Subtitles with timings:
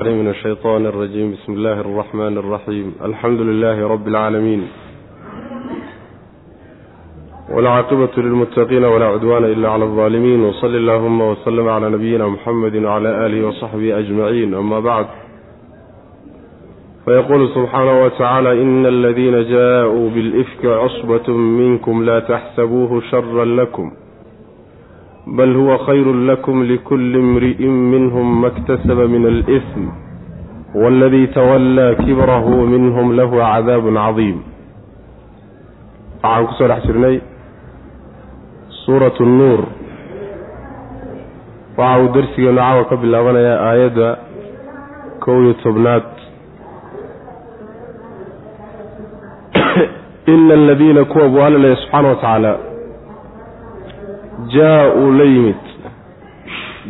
[0.00, 4.67] من الشيطان الرجيم بسم الله الرحمن الرحيم الحمد لله رب العالمين
[7.49, 13.47] والعاقبة للمتقين ولا عدوان إلا على الظالمين وصل اللهم وسلم على نبينا محمد وعلى آله
[13.47, 15.05] وصحبه أجمعين أما بعد
[17.05, 23.91] فيقول سبحانه وتعالى إن الذين جاءوا بالإفك عصبة منكم لا تحسبوه شرا لكم
[25.27, 29.83] bal huwa khayru lakum likulli imri'in minhum ma iktasaba min alإثm
[30.75, 34.37] waladii tawallaa kibrahu minhum lahu cadaabun cadiim
[36.23, 37.17] waxaan ku soo dhex jirnay
[38.85, 39.61] suuratu nuur
[41.77, 44.09] waxa uu darsigeenu caawa ka bilaabanayaa aayadda
[45.23, 46.03] kow iyo tobnaad
[50.33, 52.57] ina aladiina kuwa buu alla leeya subxaana wa tacaala
[54.47, 55.55] jaa-uu la yimid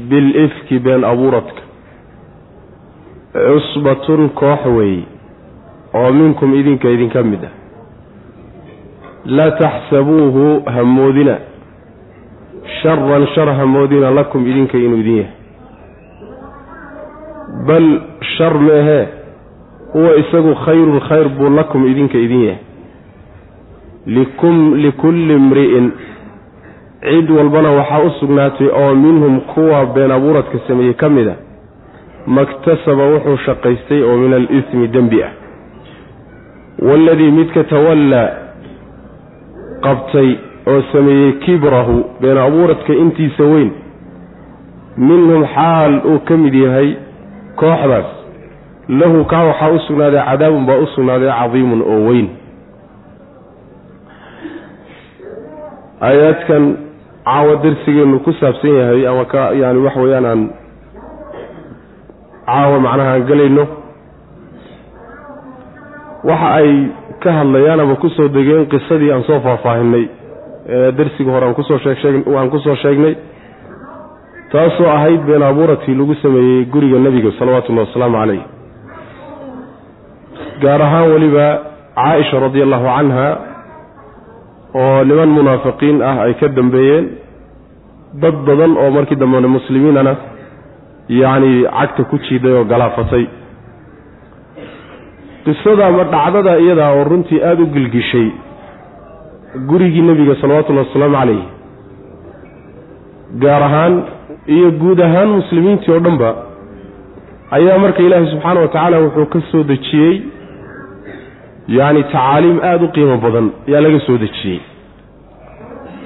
[0.09, 1.61] bilifki been abuuradka.
[3.33, 5.03] Cusbatun koox weeye
[5.93, 7.51] oo minkum idinka idinka mid ah.
[9.25, 11.37] Laa taxsabuuhu hamoodina
[12.81, 15.33] sharan shar hamoodina lakum idinka inuu idin yahay.
[17.67, 18.01] Bal
[18.37, 19.07] shar meehee
[19.93, 22.59] huwa isagu khayrun khayr buu lakum idinka idin yahay.
[24.07, 25.91] Likulli imri'in
[27.01, 31.35] cid walbana waxaa u sugnaatay oo minhum kuwa been abuuradka sameeyey ka mid a
[32.27, 35.31] maktasaba wuxuu shaqaystay oo min alismi dembi ah.
[36.81, 38.29] Waaladii midka tawallaa
[39.81, 40.35] qabtay
[40.67, 43.71] oo sameeyey kibrahu been abuuradka intiisa weyn
[44.97, 46.95] minhum xaal uu ka mid yahay
[47.55, 48.05] kooxdaas.
[48.89, 52.29] Lahu kaa waxaa u sugnaaday cadaabun baa u sugnaaday cadiimun oo weyn.
[56.01, 56.90] Aayaadkan
[57.25, 60.41] caawa darsigeenu ku saabsan yahay ama ka yaani wax weeyaan aan
[62.45, 63.63] caawa macnaha aan gelayno
[66.29, 66.69] waxa ay
[67.23, 70.05] ka hadlayaan ama ku soo degeen qisadii aan soo faahfaahinay
[70.69, 73.15] ee darsigii hore aan ku soo sheegsheeg aan ku soo sheegnay
[74.51, 78.41] taasoo ahayd been abuuradkii lagu sameeyey guriga nebiga salawatullahi wasalaamu calayh.
[80.61, 81.45] Gaar ahaan weliba
[81.95, 83.27] caaisha radi allahu canha
[84.81, 87.05] oo niman munaafiqiin ah ay ka dambeeyeen
[88.19, 90.13] dad badan oo markii dambena muslimiinana
[91.09, 93.25] yacni cagta ku jiiday oo galaafatay
[95.45, 98.27] qisada ama dhacdada iyadaa oo runtii aada u gilgishay
[99.69, 101.41] gurigii nebiga salawatullahi wasalaamu calayh
[103.43, 103.93] gaar ahaan
[104.55, 106.29] iyo guud ahaan muslimiintii oo dhanba
[107.57, 110.15] ayaa marka ilaahay subxaana wa tacaala wuxuu ka soo dejiyey
[111.77, 114.59] yacni tacaaliim aada u qiimo badan ayaa laga soo dejiyey.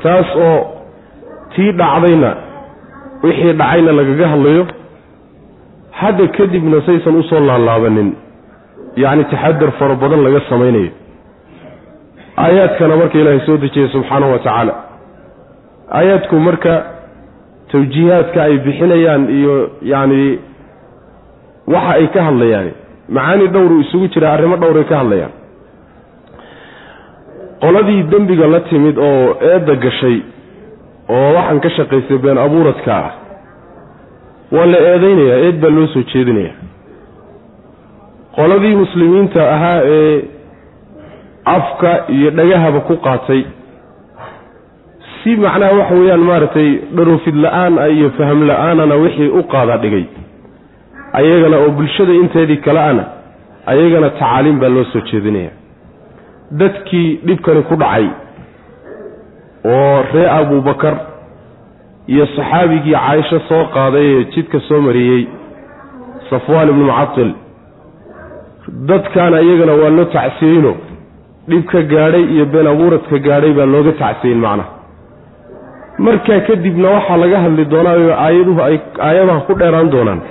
[0.04, 0.58] Taas oo
[1.56, 2.32] tii dhacdayna
[3.24, 4.64] wixii dhacayna lagaga hadlayo
[6.00, 8.10] hadda kadibna saysan u soo laalaabanin
[9.04, 10.92] yacni taxadar fara badan laga samaynayo.
[12.44, 14.74] Aayaadkana marka ilaahay soo dejiyey subxaanahu wa tacaala.
[15.98, 16.74] Aayaadku marka
[17.72, 19.56] tawjiihaadka ay bixinayaan iyo
[19.92, 20.40] yacni
[21.74, 22.70] waxa ay ka hadlayaan
[23.16, 25.34] macaani dhowru isugu jira arrimo dhowray ka hadlayaan.
[27.64, 30.18] Qoladii dembiga la timid oo eedda gashay
[31.10, 33.12] oo waxaan ka shaqaystay been abuuradka ah.
[34.52, 36.56] Waa la eedaynayaa eed baa loo soo jeedinayaa
[38.36, 40.18] qoladii muslimiinta ahaa ee
[41.58, 43.42] afka iyo dhagahaba ku qaatay
[45.24, 50.06] si macnaha waxa weeyaan maaragtay dharofid la'aan ah iyo faham la'aanana wixii u qaada dhigay.
[51.20, 53.04] Ayagana oo bulshada inteedii kale ana
[53.72, 55.52] ayagana tacaaliim baa loo soo jeedinaya.
[56.60, 58.08] Dadkii dhibkani ku dhacay
[59.74, 60.96] oo ree abubakar
[62.14, 65.22] iyo saxaabigii caaisho soo qaaday ee jidka soo mariyey
[66.30, 67.32] safwaan ibnu mucatil
[68.90, 70.74] dadkaana iyagana waa loo tacsiyeyno
[71.50, 74.70] dhibka gaadhay iyo been abuuradka gaadhay baa looga tacsiyeyn macnaha
[76.06, 78.78] markaa kadibna waxaa laga hadli doonaayo aayaduhu ay
[79.08, 80.22] aayadaha ku dheeraan doonaan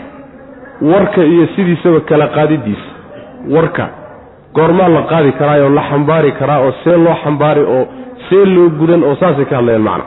[0.93, 2.89] warka iyo sidiisaba kala qaadidiisa.
[3.55, 3.85] Warka
[4.57, 7.85] goormaa la qaadi karaayoo la xambaari karaa oo see loo xambaari oo
[8.29, 10.05] see loo gudan oo saasay ka hadlayaan macna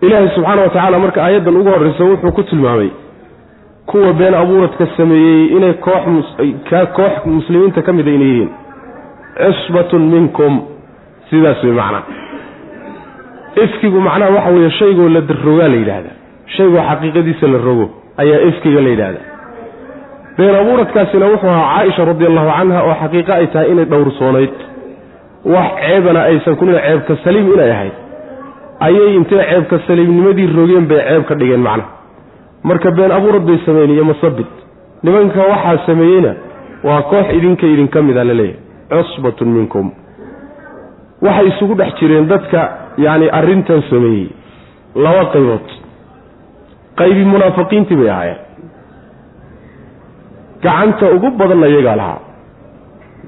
[0.00, 2.90] ilaahay subxaana wa tacaala marka aayaddan ugu horreysa wuxuu ku tilmaamay
[3.86, 6.04] kuwa been abuuradka sameeyey inay koox
[6.96, 8.50] koox muslimiinta ka mida inay yihiin.
[9.38, 10.52] Cisbatun minkum
[11.30, 12.02] sidaas wey macnaa
[13.64, 16.16] ifkigu macnaha waxa weeye shaygoo la rogaa la yidhaahdaa.
[16.56, 17.86] Shaygoo xaqiiqadiisa la rogo
[18.22, 19.26] ayaa ifkiga la yidhaahdaa.
[20.38, 24.54] Been abuuradkaasina wuxuu ahaa caaisha radi allahu canha oo xaqiiqo ay tahay inay dhowrsoonayd
[25.44, 27.92] wax ceebana aysan kunina ceebka saliim inay ahayd.
[28.80, 31.90] Ayay intay ceebka saliimnimadii rogeen bay ceeb ka dhigeen macnaha
[32.68, 34.46] marka been abuurad bay sameeyeen iyo masabid
[35.02, 36.34] nimanka waxaa sameeyeyna
[36.84, 39.90] waa koox idinka idinka mida la leeyahay cusbatun minkum.
[41.22, 42.60] Waxay isugu dhex jireen dadka
[42.98, 44.28] yacni arrintan sameeyey.
[44.94, 45.66] Laba qaybood.
[46.98, 48.38] Qaybi munaafiqiintii bay ahaayeen.
[50.62, 52.20] Gacanta ugu badanna iyagaa lahaa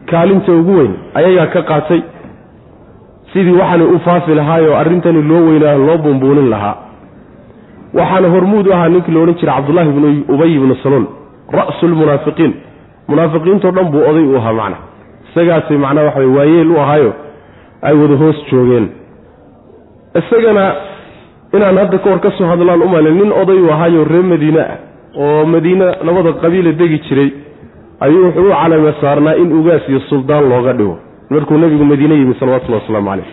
[0.06, 2.02] kaalinta ugu weyn ayagaa ka qaatay.
[3.32, 6.76] Sidii waxaanay u faafi lahaayoo arrintani loo weynaa loo buunbuunin lahaa.
[7.94, 11.06] Waxaana hormuud u ahaa ninkii la odhan jiray cabdullaahi ibnu ubay ibnu saluul
[11.52, 12.52] ra'su lmunaafiqiin
[13.08, 14.76] munaafiqiintao dhan buu oday u ahaa macna.
[15.30, 17.12] Isagaasay macnaa waxa way waayeel u ahaayo
[17.82, 18.86] ay wada hoos joogeen.
[20.20, 20.64] Isagana
[21.54, 24.76] inaan hadda ka hor ka soo hadlaan umale nin oday u ahaayo reer madiine ah
[25.18, 27.30] oo madiine labada qabiila degi jiray
[28.00, 30.98] ayuu wuxuu u calama saarnaa in ugaas iyo suldaan looga dhigo.
[31.30, 33.26] Markuu nebigu madiine yimid salawatullahi wasalaamu caleyh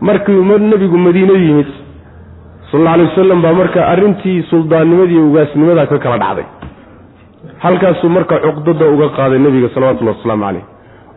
[0.00, 0.42] markuu
[0.72, 1.66] nebigu madiine yimid
[2.70, 6.44] sal alla alay wasalam baa marka arrintii suldaannimada iyo ugaasnimada ka kala dhacday.
[7.58, 10.64] Halkaasuu marka cuqdada uga qaaday nebiga salawatullahi wasalaamu caleyh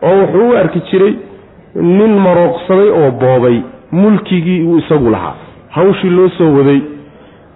[0.02, 1.14] oo wuxuu u arki jiray
[1.98, 3.56] nin marooqsaday oo boobay
[3.92, 5.34] mulkigii uu isagu lahaa.
[5.70, 6.80] Hawshii loo soo waday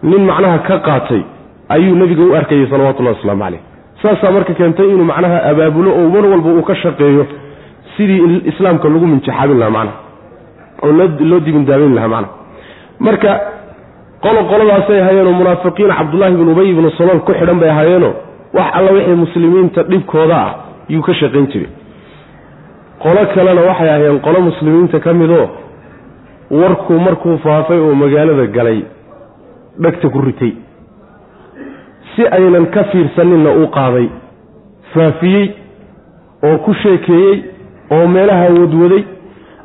[0.02, 1.22] nin macnaha ka qaatay
[1.68, 3.60] ayuu nebiga u arkayay salawatullahi wasalaamu caleyh
[4.02, 7.26] saasaa marka keentay inuu macnaha abaabulo oo mar walba uu ka shaqeeyo
[7.96, 9.98] sidii islaamka lagu minjaxaabin lahaa macnaha
[10.82, 10.92] oo
[11.30, 12.34] loo dibindaabayn lahaa macnaha.
[13.06, 13.30] Marka
[14.24, 18.12] qolo qoladaasay ahaayeenoo munaafiqiin cabdullaahi ibnu ubay ibnu salool ku xidhan bay ahaayeenoo
[18.58, 20.50] wax alla wixii muslimiinta dhibkooda ah
[20.94, 21.70] yuu ka shaqayn jiray.
[23.02, 25.46] Qolo kalena waxay ahaayeen qolo muslimiinta ka midoo
[26.60, 28.80] warkuu markuu faafay oo magaalada galay
[29.82, 30.52] dhegta ku ritay
[32.18, 34.06] si aynan ka fiirsaninna uu qaaday.
[34.92, 35.46] Faafiyey
[36.48, 37.36] oo ku sheekeeyey
[37.96, 39.04] oo meelaha wadwaday.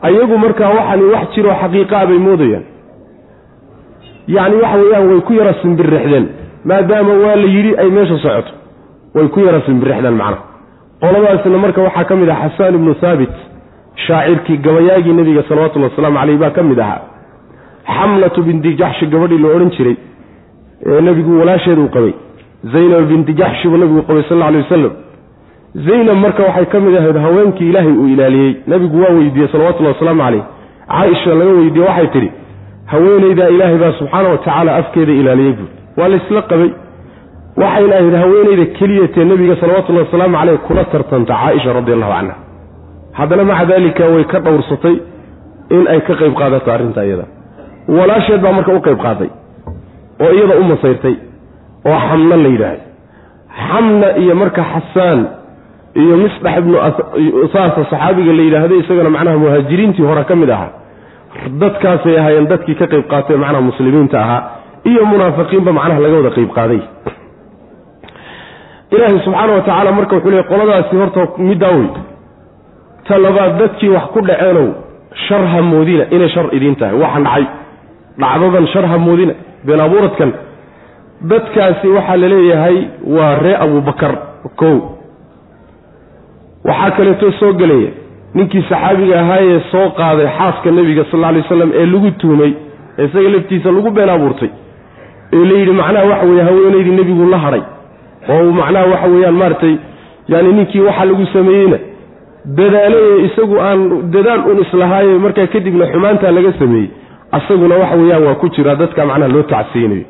[0.07, 2.63] Ayagu markaa waxani wax jiroo xaqiiqaa bay moodayaan.
[4.27, 6.25] Yacni waxa weeyaan way ku yara simbirrixdeen
[6.69, 8.51] maadaama waa la yidhi ay meesha socoto.
[9.15, 10.43] Way ku yara simbirrixdeen macnaha
[11.01, 13.33] qoladaasna marka waxaa ka mid ah xasaan ibnu haabit
[14.05, 17.01] shaacirkii gabayaagii nebiga salawatullhi wasalaamu caleyh baa ka mid ahaa.
[17.97, 19.95] Xamlatu binti jaxshi gabadhii la odhan jiray
[20.85, 22.13] ee nebigu walaasheeda uu qabay
[22.71, 24.93] zaynab binti jaxshi buu nebigu qabay sal alay wasalam
[25.87, 28.53] zaynab marka waxay ka mid ahayd haweenkii ilaahay uu ilaaliyey.
[28.67, 30.43] Nebigu waa weydiiyey salawatullahi wasalaamu caleyh
[30.87, 32.29] caaisha laga weydiiye waxay tidhi
[32.85, 36.69] haweenaydaa ilaahay baa subxaana wa tacaala afkeeda ilaaliyey buud waa laysla qabay.
[37.61, 42.35] Waxayna ahayd haweenayda keliyatee nebiga salawatullahi wasalaamu caleyh kula tartanta caaisha radi allahu canha
[43.19, 44.95] haddana maca daalika way ka dhowrsatay
[45.75, 47.25] in ay ka qayb qaadato arrinta iyada.
[47.97, 49.29] Walaasheed baa marka u qayb qaaday
[50.23, 51.15] oo iyada u masayrtay
[51.89, 52.83] oo xamna la yidhaahdo
[53.67, 55.19] xamna iyo marka xasaan
[56.01, 56.75] iyo misdax ibnu
[57.45, 60.71] usaasa saxaabiga la yidhaahdo isagana macnaha muhaajiriintii hore ka mid ahaa.
[61.61, 64.41] Dadkaasay ahaayeen dadkii ka qayb qaatay macnaha muslimiinta ahaa
[64.89, 66.81] iyo munaafiqiinba macnaha laga wada qayb qaaday.
[68.95, 71.87] Ilaahay subxaana wa tacaala marka wuxuu leey qoladaasi horta middaa wey
[73.07, 74.67] ta labaad dadkii wax ku dhaceenow
[75.27, 76.95] shar ha moodina inay shar idiin tahay.
[77.03, 77.45] Waxaan dhacay
[78.21, 79.33] dhacdadan shar ha moodina
[79.67, 80.29] been abuuradkan
[81.31, 82.77] dadkaasi waxaa la leeyahay
[83.15, 84.13] waa ree abubakar
[84.55, 84.77] kow.
[86.65, 87.91] Waxaa kaleeto soo gelaya
[88.33, 92.53] ninkii saxaabiga ahaayee soo qaaday xaaska nebiga sal alay waslam ee lagu tuumay
[92.99, 94.49] ee isaga laftiisa lagu been abuurtay
[95.33, 97.61] ee la yidhi macnaha waxa weye haweenaydii nebigu la hadhay
[98.29, 99.75] oo macnaha waxa weeyaan maaragtay
[100.27, 101.77] yani ninkii waxa lagu sameeyeyna
[102.57, 103.79] dadaalaye isagu aan
[104.11, 106.89] dadaal un islahaaye markaa kadibna xumaantaa laga sameeyey.
[107.31, 110.05] Asaguna waxa weeyaan waa ku jira dadka macnaha loo tacsiyeynayo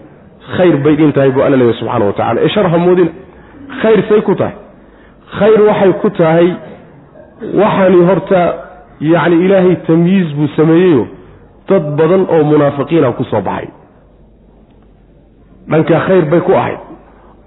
[0.58, 3.12] khayr bay dhin tahay buu alla leeyahy subxana wa tacala ee shar ha moodina
[3.82, 4.56] khayr say ku tahay.
[5.40, 6.48] Khayr waxay ku tahay
[7.62, 8.42] waxaani horta
[9.12, 11.08] yacni ilaahay tamyiiz buu sameeyeyo
[11.70, 13.70] dad badan oo munaafiqiina ku soo baxay.
[15.70, 16.80] Dhanka khayr bay ku ahayd.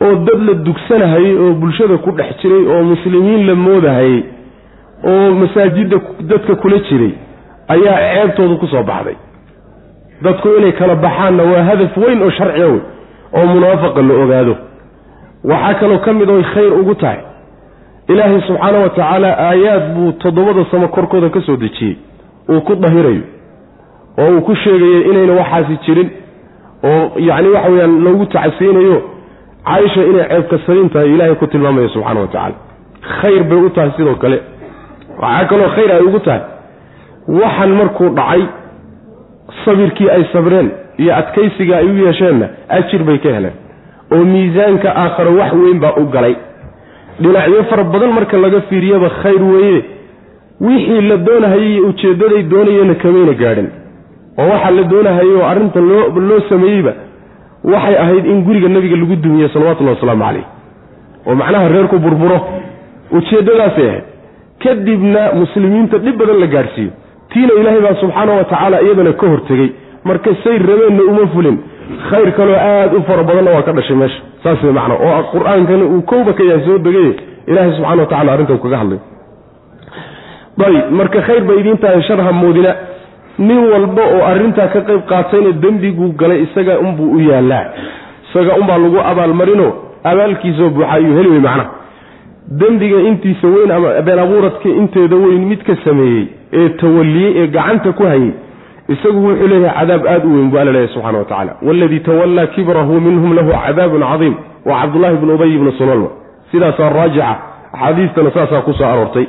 [0.05, 4.19] Oo dad la dugsanahayey oo bulshada ku dhex jiray oo muslimiin la moodahayey
[5.13, 5.97] oo masaajidda
[6.31, 7.13] dadka kula jiray
[7.75, 9.17] ayaa ceebtooda ku soo baxday
[10.23, 12.81] dadku inay kala baxaanna waa hadaf weyn oo sharciga wey
[13.37, 14.55] oo munaafaqa la ogaado.
[15.45, 17.19] Waxaa kaloo ka mid oy khayr ugu tahay.
[18.09, 21.97] Ilaahay subxaana wa tacaala aayaad buu toddobada samo korkooda ka soo dejiyey.
[22.49, 23.23] Uu ku dahirayo.
[24.19, 26.11] Oo uu ku sheegayo inayna waxaasi jirin.
[26.85, 28.99] Oo yacni waxa weeyaan loogu tacasiynayo
[29.67, 32.55] caaisha inay ceebkasadin tahay ilaahay ku tilmaamaya subxana wa tacaala
[33.21, 34.39] khayr bay u tahay sidoo kale.
[35.23, 36.43] Waxaa kaloo khayr ay ugu tahay.
[37.29, 38.43] Waxan markuu dhacay
[39.65, 43.53] sabirkii ay sabreen iyo adkaysiga ay u yeesheenna ajir bay ka heleen.
[44.13, 46.37] Oo miisaanka aakharo wax weyn baa u galay.
[47.21, 49.85] Dhinacyo fara badan marka laga fiiriyaba khayr weeye
[50.61, 53.69] wixii la doonahayay iyo ujeeddaday doonayeenna kamayna gaadhin.
[54.39, 56.93] Oo waxaa la doonahayay oo arrintan loo loo sameeyeyba
[57.65, 60.45] waxay ahayd in guriga nebiga lagu dumiye salawatullahi wasalaamu calayh.
[61.27, 62.39] Oo macnaha reerku burburo
[63.11, 64.05] ujeeddadaasay ahayd.
[64.63, 66.91] Kadibna muslimiinta dhib badan la gaadhsiiyo
[67.33, 69.69] tiina ilaahay baa subxaana wa tacaala iyadana ka hortegey.
[70.09, 71.57] Marka say rabeenna uma fulin
[72.11, 74.21] khayr kaloo aada u fara badanna waa ka dhashay meesha.
[74.43, 77.09] Saas way macnaa oo qur'aankana uu kowba ka yahay soo degay
[77.51, 78.99] ilaahay subxana wa tacala arrintan kaga hadlay.
[80.67, 82.73] Ayb marka khayr bay idiin tahay shar ha moodina
[83.39, 87.65] nin walba oo arrintaa ka qayb qaatayna dembiguu galay isaga unbuu u yaallaa.
[88.31, 89.67] Isaga unbaa lagu abaalmarino
[90.11, 91.71] abaalkiisoo buuxa ayuu heli wey macnaha
[92.51, 98.03] dembiga intiisa weyn ama been abuuradka inteeda weyn midka sameeyey ee tawaliyey ee gacanta ku
[98.03, 98.31] hayay
[98.89, 102.47] isagu wuxuu leeyahay cadaab aada u weyn buu alla leeyahy subxana wa tacala waaladii tawallaa
[102.47, 104.35] kibrahu minhum lahu cadaabun cadiim
[104.67, 106.09] waa cabdullahi bnu ubay ibnu sunalma
[106.53, 107.37] sidaasaa raajixa
[107.73, 109.27] axaadiistana saasaa ku soo aroortay.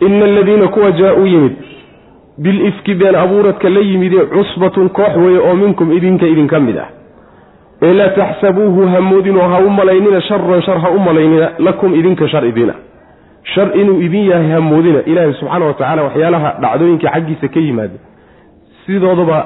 [0.00, 1.52] Ina aladiina kuwa jaa-uu yimid
[2.38, 6.88] bilifki been abuuradka la yimidee cusbatun koox weeye oo minkum idinka idinka mid ah
[7.82, 12.46] ee laa taxsabuuhu hamoodinoo ha u malaynina sharan shar ha u malaynina lakum idinka shar
[12.46, 12.74] idina
[13.54, 17.98] shar inuu idin yahay hamoodina ilaahay subxaana wa tacaala waxyaalaha dhacdooyinka xaggiisa ka yimaada
[18.86, 19.38] sidoodaba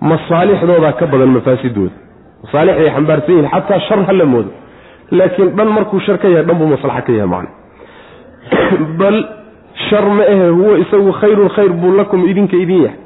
[0.00, 2.02] masaalixdooda ka badan mafaasidooda
[2.42, 4.50] masaalixday xambaarsan yihiin xataa shar ha la moodo.
[5.10, 7.50] Laakiin dhan markuu shar ka yahay dhan buu maslaxa ka yahay macna.
[8.98, 9.16] Bal
[9.88, 12.98] shar ma ahe huwa isagu khayrun khayr buu lakum idinka idin yahay.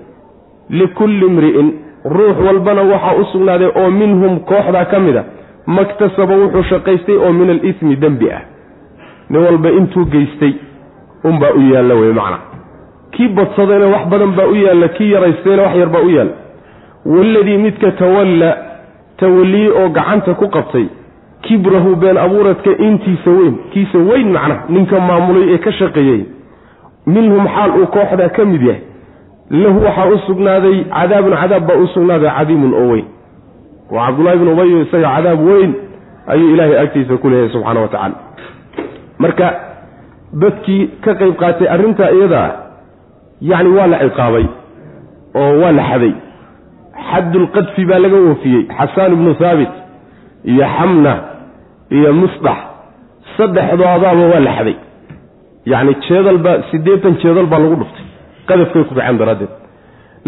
[0.71, 1.68] Likulli imri'in
[2.10, 5.25] ruux walbana waxaa u sugnaaday oo minhum kooxdaa ka mid a
[5.66, 8.40] maktasaba wuxuu shaqaystay oo min alismi dembi ah.
[9.30, 10.52] Nin walba intuu geystay
[11.25, 12.38] unbaa u yaalla wey macna.
[13.10, 16.32] Kii badsadayna wax badan baa u yaalla kii yaraystayna wax yar baa u yaalla.
[17.06, 18.56] Waaladii midka tawalla
[19.16, 20.86] tawalliye oo gacanta ku qabtay
[21.42, 26.25] kibrahu been abuuradka intiisa weyn kiisa weyn macnaha ninka maamulay ee ka shaqeeyey
[27.06, 28.80] minhum xaal uu kooxdaa ka mid yahay
[29.50, 33.07] lahu waxaa u sugnaaday cadaabun cadaab baa u sugnaaday cadiimun oo weyn.
[33.91, 35.73] Waa cabdullahi bn ubayo isaga cadaab weyn
[36.33, 38.17] ayuu ilaahay agtiisa ku leeyahay subxaana wa tacaala.
[39.23, 39.47] Marka
[40.43, 42.49] dadkii ka qayb qaatay arrintaa iyadaa
[43.50, 44.47] yacni waa la ciqaabay
[45.41, 46.15] oo waa la xaday.
[47.11, 49.73] Xaddulqadfi baa laga oofiyey xasaan ibnu haabit
[50.50, 51.12] iyo xamna
[51.97, 52.59] iyo musdax
[53.37, 54.76] saddexdoodaaba waa la xaday.
[55.73, 58.05] Yacni jeedalba siddeetan jeedal baa lagu dhuftay
[58.49, 59.53] qadafkay ku kaceen daraaddeed.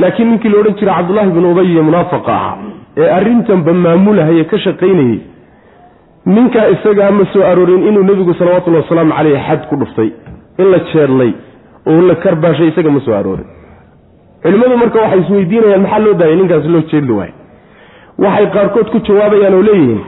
[0.03, 2.57] Laakiin ninkii la odhan jiray cabdullaahi binu ubay iyo munaafaqa ahaa
[3.03, 5.19] ee arrintanba maamulahayee ka shaqaynayey
[6.27, 10.09] ninkaa isagaa ma soo aroorin inuu nebigu salawatullahi wasalaamu caleyh xad ku dhuftay
[10.59, 11.33] in la jeedlay
[11.91, 13.47] oo la karbaashay isaga ma soo aroorin.
[14.43, 16.37] Culimmadu marka waxay isweydiinayaan maxaa loo daayay?
[16.41, 17.35] Ninkaas loo jeedli waayo
[18.25, 20.01] waxay qaarkood ku jawaabayaan oo leeyihiin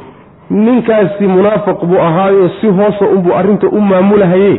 [0.66, 4.52] ninkaasi munaafiq buu ahaayo si hoosa unbuu arrinta u maamulahaye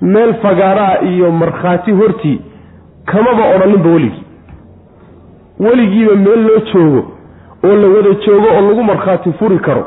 [0.00, 2.38] meel fagaaraa iyo markhaati hortii
[3.10, 4.24] kamaba odhaninba weligii
[5.60, 7.02] weligiiba meel loo joogo
[7.64, 9.84] oo la wada joogo oo lagu markhaati furi karo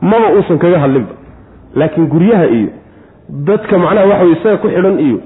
[0.00, 1.14] maba uusan kaga hadlinba
[1.74, 2.70] laakiin guryaha iyo
[3.48, 5.18] dadka macnaha waxa way isaga ku xidhan iyo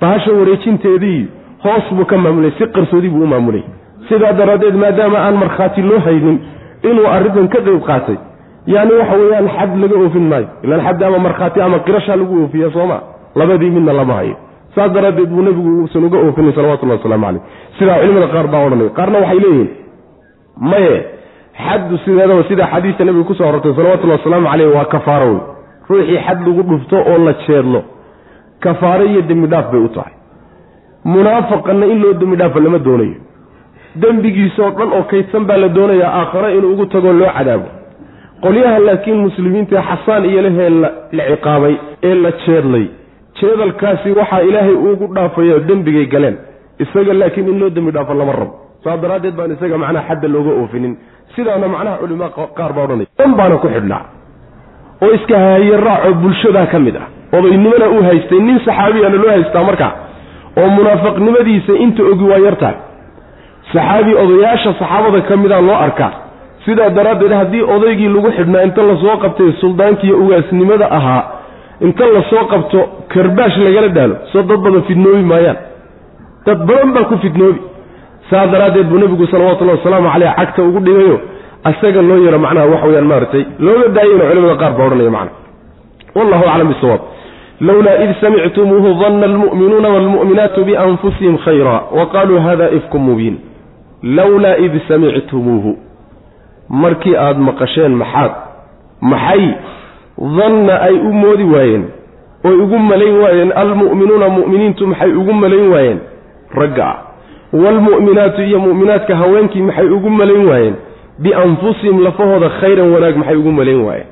[0.00, 1.28] bahasha wareejinteedii iyo
[1.64, 3.62] hoos buu ka maamulay si qarsoodi buu u maamulay.
[4.08, 6.38] Sidaa daraaddeed maadaama aan markhaati loo haynin
[6.82, 8.16] inuu arrintan ka qayb qaatay
[8.66, 10.48] yani waxa weeyaan xad laga oofin maayo.
[10.62, 13.00] Ilaan xad ama markhaati ama qirashaa lagu oofiya sooma
[13.34, 14.36] labadii midna lama hayo
[14.78, 17.42] saas daraaddeed buu nebigu uusan uga oofinin salawatullahi wasalaamu caleyh
[17.78, 19.68] sidaa culimada qaar baa odhanaya qaarna waxay leeyihiin
[20.72, 20.94] maye
[21.66, 25.40] xaddu sideedaba sidaa xadiista nebiga ku soo horortay salawatullahi wasalaamu caleyh waa kafaaro wey
[25.90, 27.80] ruuxii xad lagu dhufto oo la jeedlo
[28.64, 30.12] kafaaro iyo dembi dhaaf bay u tahay.
[31.04, 33.18] Munaafaqanna in loo dembi dhaafo lama doonayo.
[34.02, 37.68] Dembigiisoo dhan oo kaydsan baa la doonayaa aakhare inuu ugu tagoo loo cadaabo
[38.42, 40.90] qolyaha laakiin muslimiinta xasaan iyo lehee la
[41.30, 41.74] ciqaabay
[42.08, 42.86] ee la jeedlay
[43.40, 46.36] jeedalkaasi waxaa ilaahay ugu dhaafaya dembigay galeen.
[46.78, 48.54] Isaga laakiin in loo dembi dhaafo lama rabo.
[48.84, 50.92] Saas daraaddeed baan isaga macnaha xadda looga oofinin.
[51.36, 53.08] Sidaana macnaha culimaa qaar baa odhanaya.
[53.18, 54.02] Dan baana ku xidhnaa
[55.02, 57.06] oo iska haaye raacoo bulshadaa ka mid ah.
[57.36, 59.92] Odaynimana uu haystay nin saxaabiyana loo haystaa markaa
[60.60, 62.76] oo munaafiqnimadiisa inta ogi waa yartahay
[63.72, 66.10] saxaabi odayaasha saxaabada ka mida loo arkaa
[66.64, 71.22] sidaa daraaddeed haddii odaygii lagu xidhnaa inta la soo qabtay suldaankiiyo ugaasnimada ahaa
[71.80, 75.58] inta la soo qabto karbaash lagala dhaalo soo dad badan fidnoobi maayaan.
[76.46, 77.60] Dad badan baa ku fidnoobi.
[78.30, 81.20] Saa daraaddeed buu nebigu salawatullahi wasalaamu caleyh cagta ugu dhigayo
[81.64, 85.32] asaga loo yaro macnaha wax weyaan maaragtay looga daayayna culimada qaar baa odhanaya macna.
[86.14, 87.00] Wallahu aclam bisawaab
[87.60, 93.36] lowlaa id samictumuuhu danna almu'minuuna waalmu'minaatu bianfusihim khayra wa qaluu hada ifkum mubiin.
[94.02, 95.72] Lowlaa id samictumuuhu.
[96.68, 98.32] Markii aada maqasheen maxaad
[99.00, 99.44] maxay
[100.18, 101.84] danna ay u moodi waayeen
[102.44, 105.98] oy ugu malayn waayeen almu'minuuna mu'miniintu maxay ugu malayn waayeen?
[106.54, 106.96] Ragga ah.
[107.52, 110.74] Waalmu'minaatu iyo mu'minaadka haweenkii maxay ugu malayn waayeen?
[111.18, 114.06] Bianfusihim lafahooda khayran wanaag maxay ugu malayn waayeen?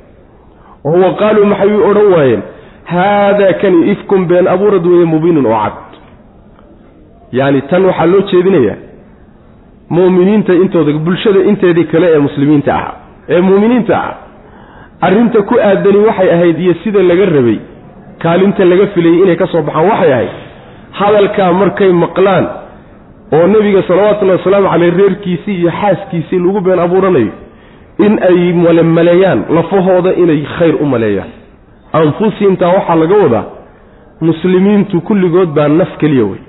[0.85, 2.43] Wahuwa qaaluu maxay u odhan waayeen?
[2.85, 5.73] Haadaa kani ifkun been abuurad weeye mubiinun oo cad.
[7.33, 8.77] Yacni tan waxaa loo jeedinayaa
[9.91, 12.93] mu'miniinta intooda bulshada inteedii kale ee muslimiinta ah
[13.29, 14.15] ee mu'miniinta ah
[15.01, 17.59] arrinta ku aadani waxay ahayd iyo sida laga rabay
[18.23, 20.31] kaalinta laga filayay inay ka soo baxaan waxay ahayd
[21.01, 22.47] hadalkaa markay maqlaan
[23.37, 27.33] oo nebiga salawatullahi wasalaamu caleyh reerkiisii iyo xaaskiisii lagu been abuuranayo
[27.99, 31.31] in ay malemaleeyaan lafahooda inay khayr u maleeyaan.
[31.93, 33.45] Anfusihimtaa waxaa laga wadaa
[34.21, 36.41] muslimiintu kulligood baa naf keliya wey.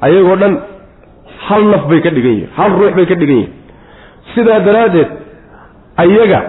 [0.00, 0.54] Ayagoo dhan
[1.46, 3.52] hal naf bay ka dhigan yihiin hal ruux bay ka dhigan yihiin
[4.34, 5.08] sidaa daraaddeed
[5.96, 6.40] ayaga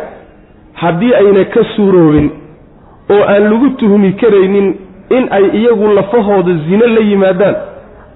[0.81, 2.27] haddii ayna ka suuroobin
[3.15, 4.67] oo aan lagu tuhmi karaynin
[5.17, 7.55] in ay iyagu lafahooda zine la yimaadaan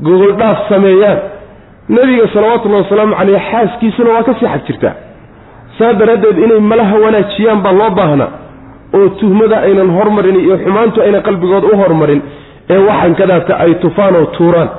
[0.07, 1.17] gogoldhaaf sameeyaan
[1.89, 4.93] nebiga salawatullahi wasalaamu caleyh xaaskiisuna waa ka sii xag jirtaa.
[5.77, 8.29] Saa daraaddeed inay malaha wanaajiyaan baa loo baahnaa
[8.97, 12.21] oo tuhmada aynan hormarin iyo xumaantu aynan qalbigooda u hormarin
[12.69, 14.69] ee waxaan kadaata ay tufaan oo tuuraan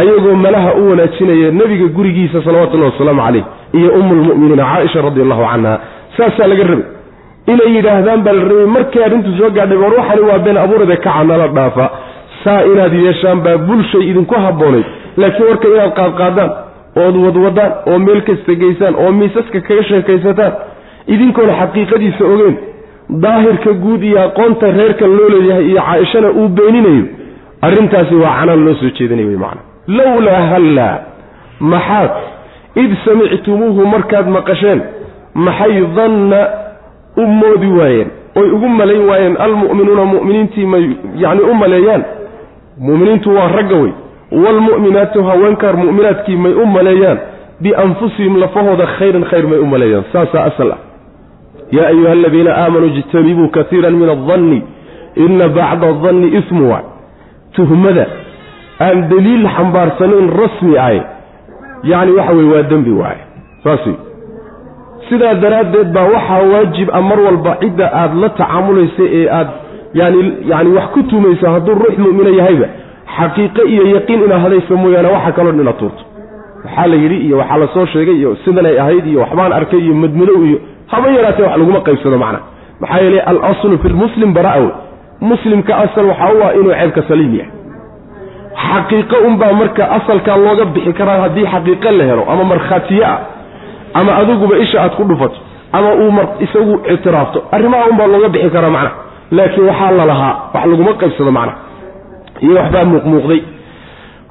[0.00, 3.44] ayagoo malaha u wanaajinaya nebiga gurigiisa salawatullahi wasalaamu caleyh
[3.78, 5.74] iyo ummulmu'miniina caaisha radi allahu canha.
[6.16, 6.84] Saasaa laga rabay
[7.46, 11.24] inay yidhaahdaan baa la rabay markay arrintu soo gaadhay war waxani waa been abuurade kaca
[11.24, 11.86] nala dhaafa.
[12.44, 14.84] Saa inaad yeeshaan baa bulshay idinku habboonayd.
[15.16, 16.50] Laakiin warka inaad qaadqaadaan
[17.04, 20.52] ood wadwadaan oo meel kasta geysaan oo miisaska kaga sheekaysataan
[21.14, 22.56] idinkoona xaqiiqadiisa ogeen
[23.24, 27.04] daahirka guud iyo aqoonta reerka loo leeyahay iyo caaishana uu beeninayo
[27.66, 29.62] arrintaasi waa canaan loo soo jeedinay wey macana
[29.98, 30.94] lowlaa hallaa
[31.72, 32.10] maxaad
[32.82, 34.80] id samictumuuhu markaad maqasheen
[35.46, 36.40] maxay danna
[37.16, 40.84] u moodi waayeen oy ugu malayn waayeen almu'minuuna mu'miniintii may
[41.16, 42.04] yacni u maleeyaan.
[42.80, 43.92] Mu'miniintu waa ragga wey.
[44.32, 47.18] Waalmu'minaatu haweenkaar mu'minaadkii may u maleeyaan.
[47.60, 50.04] Bianfusihim lafahooda khayran khayr may u maleeyaan.
[50.12, 50.78] Saasaa asal ah.
[51.70, 54.62] Yaa ayuha aladiina aamanuu ijtanibuu kaiira min aldanni
[55.16, 56.84] ina bacda adanni ismu waay
[57.56, 58.06] tuhmada.
[58.80, 61.00] Aan daliil xambaarsanayn rasmi ahy
[61.84, 63.20] yacni waxa weye waa dembi waaye
[63.64, 63.94] saas wey
[65.08, 69.48] sidaa daraaddeed baa waxaa waajib a mar walba cidda aad la tacaamulaysa ee aad
[70.00, 70.20] yani
[70.52, 72.66] yani wax ku tumayso hadduu ruux mu'mino yahayba
[73.16, 76.02] xaqiiqo iyo yaqiin inaad hadayso mooyaane waxa kaloo dhan inaad tuurto.
[76.64, 79.94] Waxaa la yidhi iyo waxaa la soo sheegay iyo sidanay ahayd iyo waxbaan arkay iyo
[80.02, 80.58] madmadow iyo
[80.92, 82.40] haba yaraatee wax laguma qaybsado macna.
[82.80, 84.70] Maxaa yeelay alaslu fi lmuslim bara'a wey
[85.30, 87.52] muslimka asal waxaa u ah inuu ceebka saliim yahay.
[88.70, 93.18] Xaqiiqo unbaa marka asalkaa looga bixi karaa haddii xaqiiqo la helo ama markhaatiye ah
[93.98, 95.36] ama adiguba isha aad ku dhufato
[95.72, 98.90] ama uu mar isagu ictiraafto arrimaha unbaa looga bixi karaa macna.
[99.36, 101.52] Laakiin waxaa la lahaa wax laguma qaybsado macna.
[102.44, 103.40] Iyo waxbaa muuqmuuqday.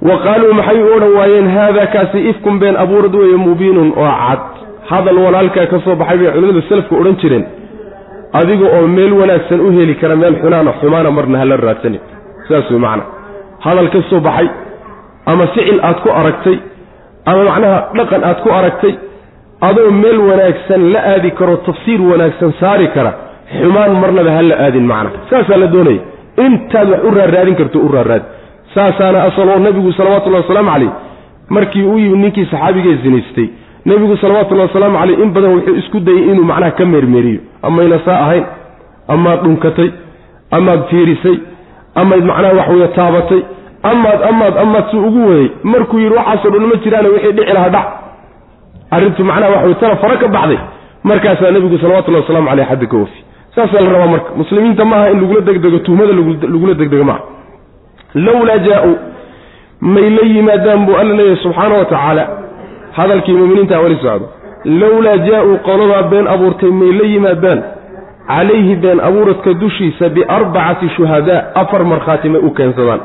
[0.08, 4.40] Wa qaaluu maxay u odhan waayeen haada kaasi ifkun been abuurad weeye mubiinun oo cad.
[4.90, 7.46] Hadal walaalkaa ka soo baxay bay culimmadu salafku odhan jireen.
[8.40, 12.02] Adiga oo meel wanaagsan u heli kara meel xunaana xumaana marna hala raadsanin.
[12.48, 13.04] Saas wey macna.
[13.66, 14.48] Hadal ka soo baxay
[15.32, 16.58] ama ficil aad ku aragtay
[17.30, 18.94] ama macnaha dhaqan aad ku aragtay
[19.62, 23.12] adoo meel wanaagsan la aadi karo tafsiir wanaagsan saari kara
[23.62, 25.20] xumaan marnaba ha la aadin macna.
[25.30, 26.02] Saasaa la doonaya.
[26.46, 28.26] Intaad wax u raarraadin karto u raarraadi
[28.76, 30.92] saasaana asaloo nebigu salawatullahi wasalaamu calayh
[31.50, 33.48] markii uu yimid ninkii saxaabigee zinaystay
[33.86, 37.40] nebigu salawatullahi wasalaamu caleyh in badan wuxuu isku dayey inuu macnaha ka meermeeriyo.
[37.68, 38.46] Amayna saa ahayn
[39.08, 39.90] amaad dhunkatay
[40.58, 41.38] amaad fiirisay
[41.96, 43.42] amayd macnaha wax weeye taabatay
[43.92, 47.70] amaad amaad amaad suu ugu waday markuu yidhi waxaasoo dhan ma jiraane wixii dhici lahaa
[47.76, 47.88] dhac
[48.92, 50.60] arrintu macnaha wax wey tana fara ka baxday.
[51.04, 53.20] Markaasaa nebigu salawatullahi wasalamu caleyh xadda ka oofi
[53.56, 56.14] saasaa la rabaa marka muslimiinta maaha in lagula degdego tuhmada
[56.54, 57.22] lagula degdego maaha.
[58.16, 58.96] Lowlaa jaa-uu
[59.82, 62.24] may la yimaadaan buu alla leeyahay subxaana wa tacaala
[62.98, 64.28] hadalkii muminiinta wali socdo
[64.66, 67.62] lowlaa jaa-uu qoladaa been abuurtay may la yimaadaan.
[68.30, 73.00] Calayhi been abuuradka dushiisa biarbacati shuhadaa afar markhaati may u keensadaan.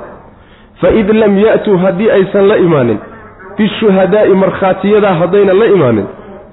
[0.81, 2.99] Faid lam ya'tuu haddii aysan la imaanin
[3.59, 6.07] bishuhadaa'i markhaatiyadaa haddaynan la imaanin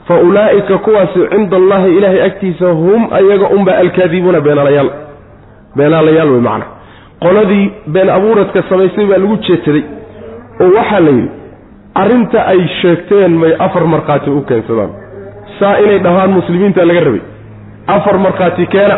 [0.08, 4.90] fa ulaa'ika kuwaasi cinda allahi ilaahay agtiisa hum ayaga unba alkaadibuuna beenaalayaal.
[5.78, 6.66] Beenaalayaal wey macna.
[7.24, 9.84] Qoladii been abuuradka samaysay baa lagu jeedsaday
[10.64, 11.30] oo waxaa la yidhi
[12.02, 14.90] arrinta ay sheegteen may afar markhaati u keensadaan.
[15.60, 17.22] Saa inay dhahaan muslimiinta laga rabay.
[17.88, 18.98] Afar markhaati keena.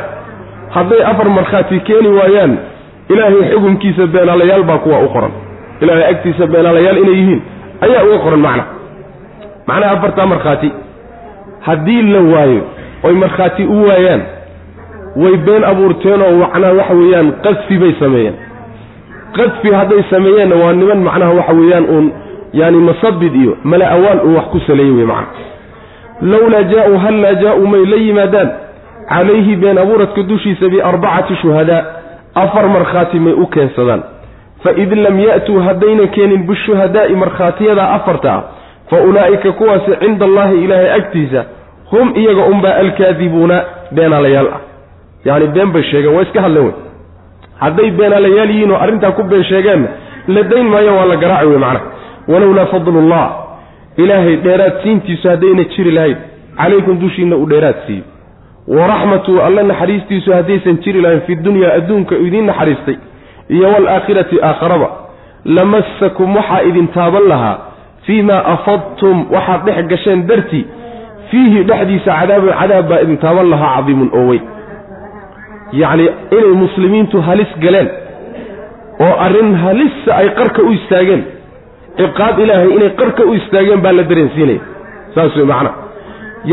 [0.75, 2.53] Hadday afar markhaati keeni waayaan
[3.09, 5.31] ilaahay xukunkiisa beenaalayaal baa kuwa u qoran.
[5.81, 7.41] Ilaahay agtiisa beenaalayaal inay yihiin
[7.83, 8.63] ayaa uga qoran macna.
[9.67, 10.69] Macnaha afartaa markhaati
[11.67, 12.61] haddii la waayo
[13.03, 14.21] oy markhaati u waayaan
[15.21, 18.35] way been abuurteenoo macnaha waxa weeyaan qadfi bay sameeyeen
[19.37, 22.11] qadfi hadday sameeyeenna waa niman macnaha waxa weeyaan uun
[22.53, 25.27] yaani masabid iyo mala awaal uu wax ku saleeyey wey macna.
[26.31, 28.49] Lowlaa jaa-uu hallaa jaa-uu may la yimaadaan
[29.09, 31.83] calayhi been abuuradka dushiisa biarbacati shuhadaa
[32.35, 34.03] afar markhaati may u keensadaan
[34.63, 38.43] faid lam ya'tuu haddayna keenin bishuhadaa'i markhaatiyada afarta ah
[38.89, 41.45] fa ulaa'ika kuwaasi cinda allaahi ilaahay agtiisa
[41.91, 44.61] hum iyaga unbaa alkaadibuuna beenaalayaal ah
[45.25, 46.73] yacni been bay sheegeen waa iska hadleen wey
[47.59, 49.87] hadday beenaalayaal yihiin oo arrintaa ku been sheegeenna
[50.27, 51.85] la dayn maayo waa la garaaci wey macnaha
[52.27, 53.25] walowlaa fadlullah
[53.97, 56.17] ilaahay dheeraad siintiisu haddayna jiri lahayn
[56.57, 58.03] calaykum dushiinna uu dheeraad siiyo
[58.67, 62.97] waraxmatu alle naxariistiisu haddaysan jiri lahayn fi dunyaa adduunka idiin naxariistay
[63.49, 64.89] iyo waalaakhirati aakharaba
[65.45, 67.57] lamassakum waxaa idin taaban lahaa
[68.05, 70.65] fii maa afadtum waxaad dhex gasheen dartii
[71.31, 74.43] fiihi dhexdiisa cadaabun cadaab baa idin taaban lahaa cadiimun oo weyn.
[75.81, 76.05] Yacni
[76.37, 77.89] inay muslimiintu halis galeen
[79.05, 81.23] oo arrin halisa ay qarka u istaageen
[81.97, 84.59] ciqaab ilaahay inay qarka u istaageen baa la dareensiinaya.
[85.15, 85.75] Saas wey macnaha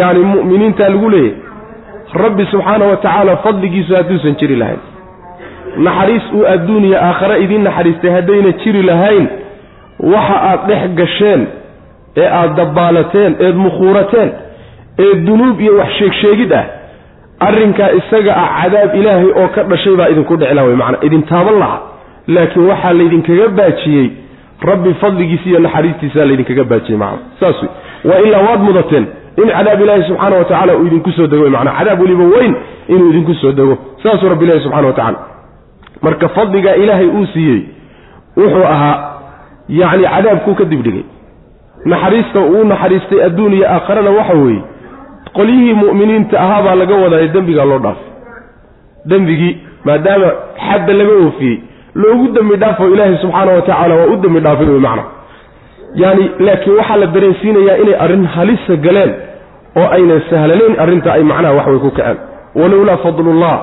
[0.01, 1.35] yacni mu'miniintaa lagu leeyahy
[2.23, 4.81] rabbi subxaana wa tacaala fadligiisu hadduusan jiri lahayn
[5.77, 9.27] naxariis uu adduuniya aakhare idiin naxariistay haddayna jiri lahayn
[10.13, 11.47] waxa aad dhex gasheen
[12.17, 14.31] ee aad dabbaalateen eed mukhuurateen
[15.05, 16.65] ee dunuub iyo wax sheegsheegid ah
[17.47, 21.23] arrinkaa isaga ah cadaab ilaahay oo ka dhashay baa idinku dhici laha wey macnaa idin
[21.23, 21.79] taaban laha
[22.37, 24.07] laakiin waxaa laydinkaga baajiyey
[24.71, 27.71] rabbi fadligiisa iyo naxariistiisaa laydinkaga baajiyey macna saas wey
[28.13, 29.07] waa ilaa waad mudateen
[29.43, 32.55] in cadaab ilaahi subxaana wa tacala uu idinku soo dego macnaa cadaab weliba weyn
[32.89, 35.19] inuu idinku soo dego saasuu rabbi ilahi subxana wa tacala
[36.03, 37.61] marka fadligaa ilaahay uu siiyey
[38.37, 38.97] wuxuu ahaa
[39.69, 41.05] yacni cadaabkuu ka dibdhigay.
[41.85, 44.63] Naxariista uu naxariistay adduun iyo aakharana waxa weeye
[45.37, 48.09] qolyihii mu'miniinta ahaa baa laga wadaayo dembigaa loo dhaafay
[49.11, 49.53] dembigii
[49.85, 50.29] maadaama
[50.69, 51.57] xadda laga oofiyey
[51.95, 55.05] loogu dembi dhaafo ilaahay subxaana wa tacaala waa u dembi dhaafay wey macna
[56.03, 59.13] yaani laakiin waxaa la dareensiinayaa inay arrin halisa galeen
[59.81, 62.19] oo aynan sahlanayn arrinta ay macnaha wax way ku kaceen.
[62.61, 63.55] Walowlaa fadlullah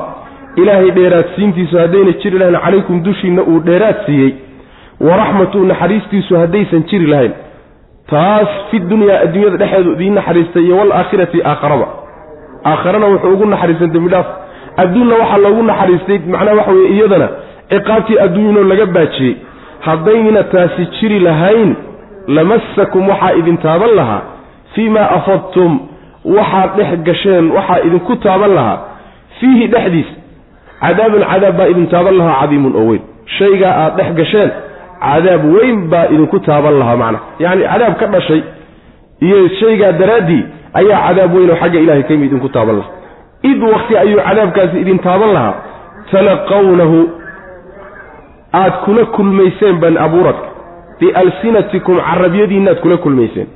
[0.61, 4.31] ilaahay dheeraadsiintiisu haddayna jiri lahayn calaykum dushiinna uu dheeraad siiyey
[5.07, 7.33] waraxmatu naxariistiisu haddaysan jiri lahayn
[8.11, 11.87] taas fi dunyaa adduunyada dhexeedu idiin naxariistay iyo waalaakhirati aakharaba.
[12.71, 14.27] Aakharana wuxuu ugu naxariistay dembidhaaf
[14.83, 17.27] adduunna waxaa loogu naxariistay macnaha waxa weye iyadana
[17.71, 19.35] ciqaabtii adduunyano laga baajiyey.
[19.87, 21.75] Haddayna taasi jiri lahayn
[22.27, 24.21] lamassakum waxaa idin taaban lahaa.
[24.73, 25.79] Fii maa afadtum
[26.37, 28.77] waxaad dhex gasheen waxaa idinku taaban lahaa.
[29.39, 30.09] Fiihi dhexdiis
[30.81, 33.01] cadaabun cadaab baa idin taaban lahaa cadiimun oo weyn.
[33.37, 34.49] Shaygaa aad dhex gasheen
[35.05, 38.41] cadaab weyn baa idinku taaban lahaa macnaha yacni cadaab ka dhashay
[39.25, 40.43] iyo shaygaa daraaddii
[40.79, 42.93] ayaa cadaab weyn oo xagga ilahay kayimi idinku taaban lahaa.
[43.49, 45.55] Id wakti ayuu cadaabkaasi idin taaban lahaa.
[46.11, 46.99] Talaqawnahu
[48.61, 50.47] aad kula kulmayseen ban abuuradka.
[50.99, 53.47] Bialsinatikum carabyadiinnaad kula kulmayseen.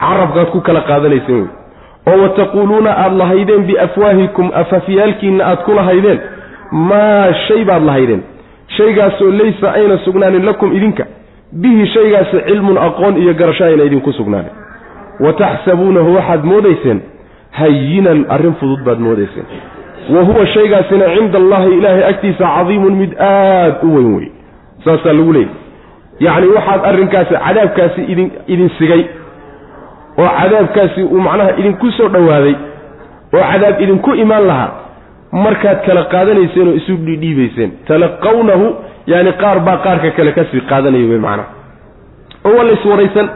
[0.00, 1.44] Carabkaad ku kala qaadanayseen.
[2.06, 6.18] Wey oo wataquuluuna aada lahaydeen biafwaahikum afafyaalkiinna aad ku lahaydeen
[6.90, 8.22] maa shay baad lahaydeen.
[8.76, 11.04] Shaygaasoo laysa ayna sugnaanin lakum idinka.
[11.52, 14.50] Bihi shaygaasi cilmun aqoon iyo garasho ayna idinku sugnaanin.
[15.20, 17.00] Wa taxsabuunahu waxaad moodayseen.
[17.50, 19.46] Hayinan arrin fudud baad moodayseen.
[20.14, 24.28] Wa huwa shaygaasina cinda allahi ilaahay agtiisa cadiimun mid aad u weyn wey
[24.84, 25.50] saasaa lagu leeyay
[26.20, 29.04] yacni waxaad arrinkaasi cadaabkaasi idin idin sigay.
[30.18, 32.54] Oo cadaabkaasi uu macnaha idinku soo dhowaaday
[33.34, 34.70] oo cadaab idinku imaan lahaa
[35.44, 38.66] markaad kala qaadanayseen oo isu dhidhiibayseen talaqawnahu
[39.12, 41.48] yaani qaar baa qaarka kale ka sii qaadanaya wey macnaha
[42.46, 43.28] oo waa lays waraysan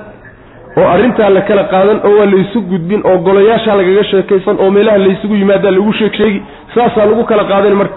[0.78, 4.98] oo arrintaa la kala qaadan oo waa laysu gudbin oo golayaashaa lagaga sheekaysan oo meelaha
[5.06, 6.40] laysugu yimaadaa lagu sheeg sheegi
[6.74, 7.96] saasaa lagu kala qaadan marka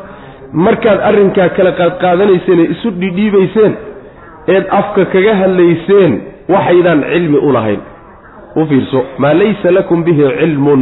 [0.66, 3.74] markaad arrinkaa kala qaadqaadanayseen ee isu dhidhiibayseen
[4.56, 6.14] eed afka kaga hadlayseen
[6.54, 7.82] waxaydaan cilmi u lahayn.
[8.60, 10.82] U fiirso maa laysa lakum bihi cilmun?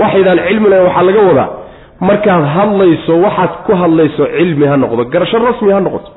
[0.00, 1.48] Waxaydaan cilmi lahayn waxaa laga wadaa
[2.08, 6.10] markaad hadlayso waxaad ku hadlayso cilmi ha noqdo garasho rasmi ha noqoto.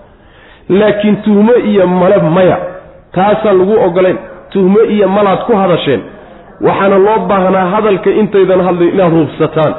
[0.79, 2.57] Laakiin tuhmo iyo male maya
[3.15, 4.17] taasaan lagu ogolayn.
[4.53, 6.01] Tuhmo iyo malaad ku hadasheen
[6.67, 9.73] waxaana loo baahnaa hadalka intaydan hadlay inaad hubsataan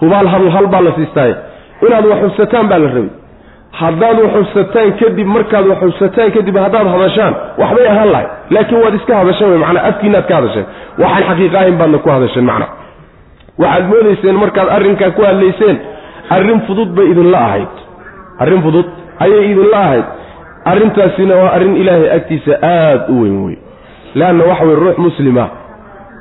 [0.00, 1.34] hubaal hadal hal baa la siistaaye.
[1.86, 3.10] Inaad wax hubsataan baa la rabay.
[3.80, 8.94] Haddaad wax hubsataan kadib markaad wax hubsataan kadib haddaad hadashaan waxbay ahaan lahay laakiin waad
[9.00, 10.66] iska hadasheen wey macnaa afkiinaad ka hadasheen.
[11.02, 12.70] Waxaan xaqiiqa ahayn baadna ku hadasheen macnaa
[13.58, 15.76] waxaad moodayseen markaad arrinkaa ku hadlayseen
[16.36, 17.74] arrin fudud bay idinla ahayd.
[18.42, 18.86] Arrin fudud
[19.24, 20.04] ayay idinla ahayd.
[20.64, 23.56] Arrintaasina waa arrin ilaahay agtiisa aada u weyn wey
[24.14, 25.48] leanna waxa weye ruux muslima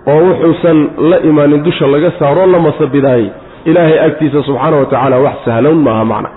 [0.08, 0.78] oo wuxuusan
[1.10, 3.30] la imaanin dusha laga saaroo la masabidaayey
[3.66, 6.30] ilaahay agtiisa subxaana wa tacaala wax sahlown maaha macna.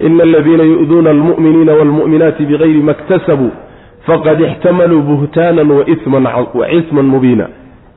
[0.00, 3.50] Ina aladiina yu'duuna almu'miniina waalmu'minaati bigayri ma iktasabuu
[4.06, 5.70] faqad ixtamaluu buhtaanan
[6.54, 7.46] wa isman mubiina.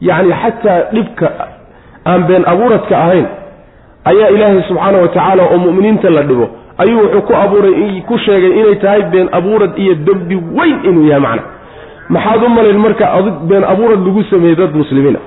[0.02, 1.28] Yacni xataa dhibka
[2.12, 3.26] aan been abuuradka ahayn
[4.12, 6.46] ayaa ilaahay subxaana wa tacaala oo mu'miniinta la dhibo
[6.84, 11.22] ayuu wuxuu ku abuuray ku sheegay inay tahay been abuurad iyo dembi weyn inuu yahay
[11.28, 11.44] macna.
[12.16, 15.20] Maxaad u malayn marka adig been abuurad lagu sameeyey dad muslimiina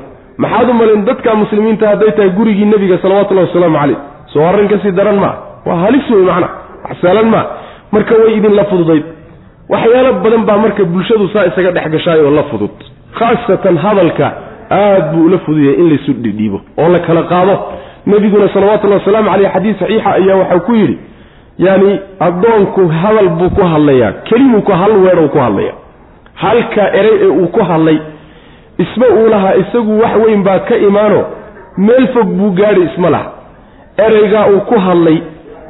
[0.44, 3.98] maxaad u malayn dadka muslimiinta hadday tahay gurigii nebiga salawatullahi wasalaamu caleyh
[4.32, 5.34] soo arrin ka sii daran maa
[5.66, 6.48] waa halis wey macna.
[6.84, 7.44] Wax saalan maa
[7.94, 9.04] marka way idinla fududayd.
[9.72, 12.74] Waxyaalo badan baa marka bulshadu saa isaga dhex gashaay oo la fudud.
[13.18, 14.26] Khaasatan hadalka
[14.70, 17.54] aad buu ula fududyahay in laysu dhidhiibo oo la kala qaado.
[18.06, 20.98] Nebiguna salawatullahi wasalaamu caleyh xadiis saxiixa ayaa waxau ku yidhi
[21.58, 25.72] yani addoonku hadal buu ku hadlayaa kelimuu ku hal weedhou ku hadlaya
[26.34, 27.98] halka erey ee uu ku hadlay
[28.78, 31.20] isma uu lahaa isagu wax weyn baa ka imaano
[31.76, 33.30] meel fog buu gaadhi isma laha.
[34.06, 35.18] Ereygaa uu ku hadlay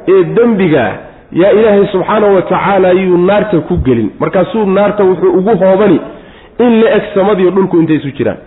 [0.07, 0.93] ee dembigaah
[1.41, 4.09] yaa ilaahay subxaanahu wa tacaala yuu naarta ku gelin.
[4.19, 5.99] Markaasuu naarta wuxuu ugu hoobani
[6.59, 8.37] in la eg samadiiyo dhulku intay isu jiraan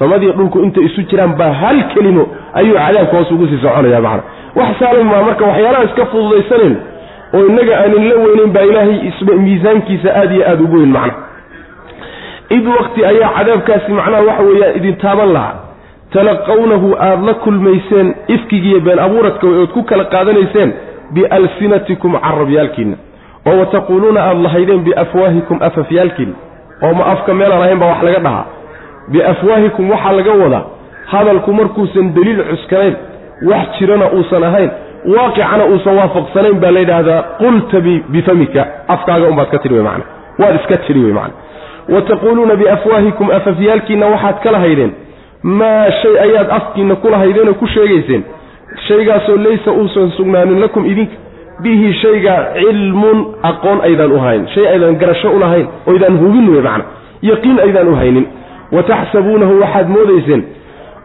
[0.00, 2.24] samadiiyo dhulku intay isu jiraan baa hal kelimo
[2.58, 4.22] ayuu cadaabka hoos ugu sii soconaya macana
[4.58, 6.74] wax saalan maa marka waxyaalaha iska fududaysanen
[7.36, 9.12] oo innaga aanin la weynayn baa ilaahay
[9.46, 11.14] miisaankiisa aada iyo aada ugu weyn macna.
[12.56, 15.54] Id waqti ayaa cadaabkaasi macnaha waxa weeyaan idin taaban lahaa.
[16.14, 20.72] Talaqawnahu aada la kulmayseen ifkigiiyo been abuuradka ood ku kala qaadanayseen
[21.14, 22.96] bialsinatikum carabyaalkiinna
[23.48, 26.34] oo wataquuluuna aada lahaydeen biafwaahikum afafyaalkiinna.
[26.82, 28.44] Oo ma afka meelaan ahayn baa wax laga dhahaa
[29.12, 30.64] biafwaahikum waxaa laga wadaa
[31.12, 32.94] hadalku markuusan deliil cuskanayn
[33.50, 34.70] wax jirana uusan ahayn
[35.16, 40.04] waaqicana uusan waafaqsanayn baa la yidhaahdaa qulta bifamika afkaaga unbaad ka tidhi wey macana
[40.38, 41.34] waad iska tidhi wey macana
[41.94, 44.92] wa taquuluuna biafwaahikum afafyaalkiinna waxaad ka lahaydeen
[45.42, 48.22] maa shay ayaad afkiinna ku lahaydeenoo ku sheegayseen
[48.88, 51.16] shaygaasoo laysa uusan sugnaanin lakum idinka
[51.62, 56.62] bihi shaygaa cilmun aqoon aydaan u hayn shay aydaan garasho u lahayn oydaan hubin wey
[56.62, 56.84] macana
[57.30, 58.26] yaqiin aydaan u haynin
[58.72, 60.42] wa taxsabuunahu waxaad moodayseen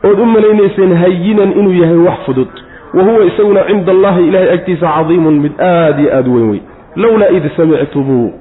[0.03, 2.47] ood u malaynayseen hayinan inuu yahay wax fudud
[2.93, 6.61] wa huwa isaguna cinda allahi ilahay agtiisa cadiimun mid aada iyo aada u weyn wey
[6.95, 8.33] lowlaa id samictumuuhu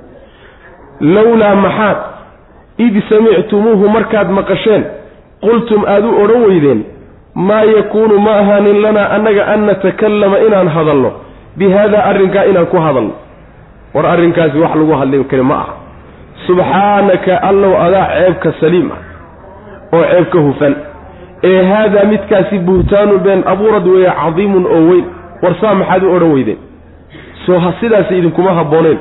[1.01, 1.97] lowlaa maxaad
[2.79, 4.85] id samictumuuhu markaad maqasheen
[5.41, 6.85] qultum aad u odhan weydeen
[7.35, 11.13] maa yakuunu ma ahaanin lanaa annaga an natakallama inaan hadalno
[11.57, 13.13] bi haada arrinkaa inaan ku hadalno
[13.95, 15.75] war arrinkaasi wax lagu hadli kari ma aha
[16.47, 19.14] subxaanaka allow adaa ceebka saliim ah
[19.95, 20.75] oo ceebka hufan.
[21.49, 25.05] Ee haadaa midkaasi buhtaanu been abuurad weeye cadiimun oo weyn
[25.43, 26.59] war saa maxaad u odhan weydeen?
[27.47, 28.99] Soo sidaasi idinkuma habbooneen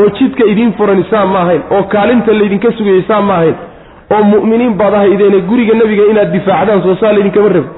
[0.00, 3.56] oo jidka idiin furani saa ma ahayn oo kaalinta laydinka sugayay saa ma ahayn
[4.14, 7.70] oo mu'miniin baad ahaydeene guriga nebiga inaad difaacdaan soo saa laydinkama rabin.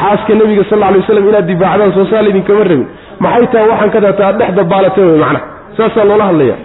[0.00, 2.86] Xaaska nebiga sal alay waslam inaad difaacdaan soo saa laydinkama rabin.
[3.24, 5.44] Maxay tahay waxaan ka taata aad dhex dabaalateen wey macnaha
[5.76, 6.56] saasaa loola hadlaya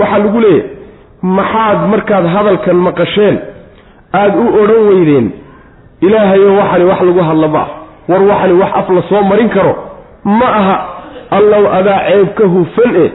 [0.00, 0.70] waxaa lagu leeyahay
[1.38, 3.36] maxaad markaad hadalkan maqasheen
[4.14, 5.30] aada u odhan weydeen
[6.00, 7.68] ilaahayo waxani wax lagu hadla ma ah
[8.08, 9.76] war waxani wax af la soo marin karo
[10.24, 10.76] ma aha.
[11.30, 13.10] Allow adaa ceeb ka hufan e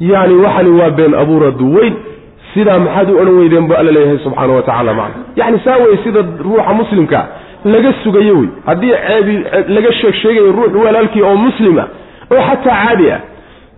[0.00, 1.94] yacni waxani waa been abuuradu weyn
[2.54, 5.22] sidaa maxaad u odhan weydeen bu alla leeyahay subxaana wa tacala macna.
[5.36, 7.24] Yacni saa wey sida ruuxa muslimkaa
[7.64, 8.48] laga sugayo wey.
[8.66, 11.84] Haddii ceebi laga sheeg sheegayo ruux walaalkii oo muslima
[12.32, 13.20] oo xataa caadi ah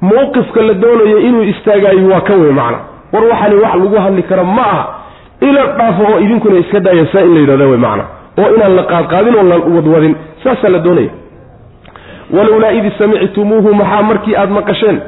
[0.01, 2.79] mowqifka la doonayo inuu istaagaayo waa kan wey macna.
[3.13, 5.00] War waxani wax lagu hadli kara ma aha
[5.49, 8.05] ila dhaafo oo idinkuna iska daaya saa in la yidhahda wey macna
[8.41, 11.11] oo inaan la qaadqaadin oo la wadwadin saasaa la doonaya.
[12.37, 14.99] Walowlaa id samictumuuhu maxaa markii aad maqasheen?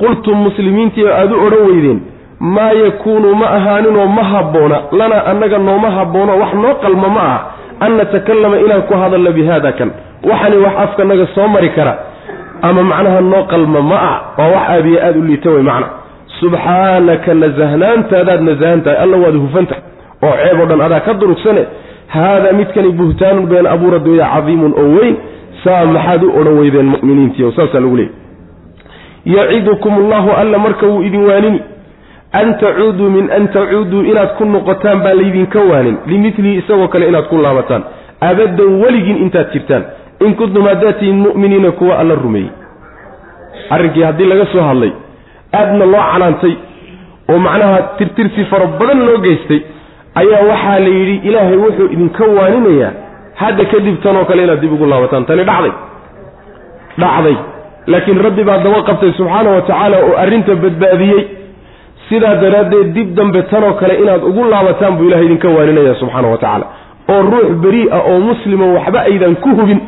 [0.00, 2.00] qultum muslimiintii aad u odhan weydeen
[2.40, 7.40] maa yakuunu ma ahaaninoo ma habboona lanaa annaga nooma habboono wax noo qalma ma aha
[7.80, 9.90] an natakallama inaan ku hadalno bi haada kan.
[10.30, 11.92] waxani wax afkanaga soo mari kara
[12.62, 15.86] ama macnaha noo qalma ma ah waa wax aad iyo aada u liita wey macna
[16.40, 19.82] subxaanaka nasahnaantaadaad nasahan tahay alla waad hufantahay.
[20.22, 21.66] oo ceeb oo dhan adaa ka durugsane
[22.06, 25.16] haadaa midkani buhtaanun been abuurad weeye cadiimun oo weyn
[25.64, 28.14] saa maxaad u odhan weydeen mu'miniintiio saasaa lagu leeyay
[29.24, 31.60] yacidukum allahu alla marka wuu idin waanini
[32.32, 37.26] an tacuuduu min an tacuuduu inaad ku noqotaan baa laydinka waanin limilihi isagoo kale inaad
[37.28, 37.82] ku laabataan.
[38.20, 39.84] Abadan weligiin intaad jirtaan
[40.20, 42.50] in kuntum haddaad mu'miniina kuwa alla rumeeyey.
[43.70, 44.92] Arrinkii haddii laga soo hadlay
[45.58, 46.54] aadna loo canaantay
[47.30, 49.60] oo macnaha tirtirsi fara badan loo geystay
[50.20, 52.92] ayaa waxaa la yidhi ilaahay wuxuu idinka waaninayaa
[53.42, 55.24] hadda kadib tanoo kale inaad dib ugu laabataan.
[55.28, 55.72] Tani dhacday.
[57.02, 57.36] Dhacday.
[57.92, 61.22] Laakiin rabbi baa daba qabtay subxaana wa tacaala oo arrinta badbaadiyey.
[62.08, 66.38] Sidaa daraaddeed dib dambe tanoo kale inaad ugu laabataan buu ilahay idinka waaninaya subxaana wa
[66.42, 66.66] tacaala.
[67.12, 69.80] Oo ruux beri ah oo muslimo waxba aydan ku hubin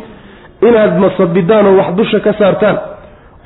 [0.68, 2.77] inaad masabidaan oo wax dusha ka saartaan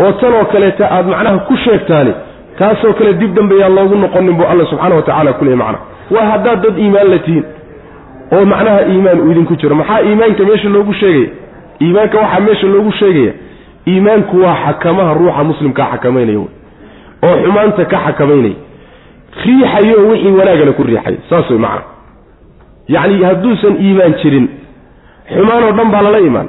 [0.01, 2.13] oo tanoo kaleeta aad macnaha ku sheegtaani
[2.59, 5.79] taasoo kale dib dambe yaan loogu noqonin buu alla subxaana wa tacala ku leey macna.
[6.15, 7.45] Waa haddaad dad iimaan la tihiin
[8.35, 9.75] oo macnaha iimaan uu idinku jiro.
[9.81, 11.29] Maxaa iimaanka meesha loogu sheegaya?
[11.83, 13.33] Iimaanka waxaa meesha loogu sheegaya
[13.89, 16.49] iimaanku waa xakamaha ruuxa muslimkaa xakamaynaya wey
[17.27, 18.55] oo xumaanta ka xakamaynaya
[19.45, 21.83] riixayo wixii wanaagana ku riixaya saas way macna.
[22.95, 24.47] Yacni hadduusan iimaan jirin
[25.35, 26.49] xumaan oo dhan baa lala imaan.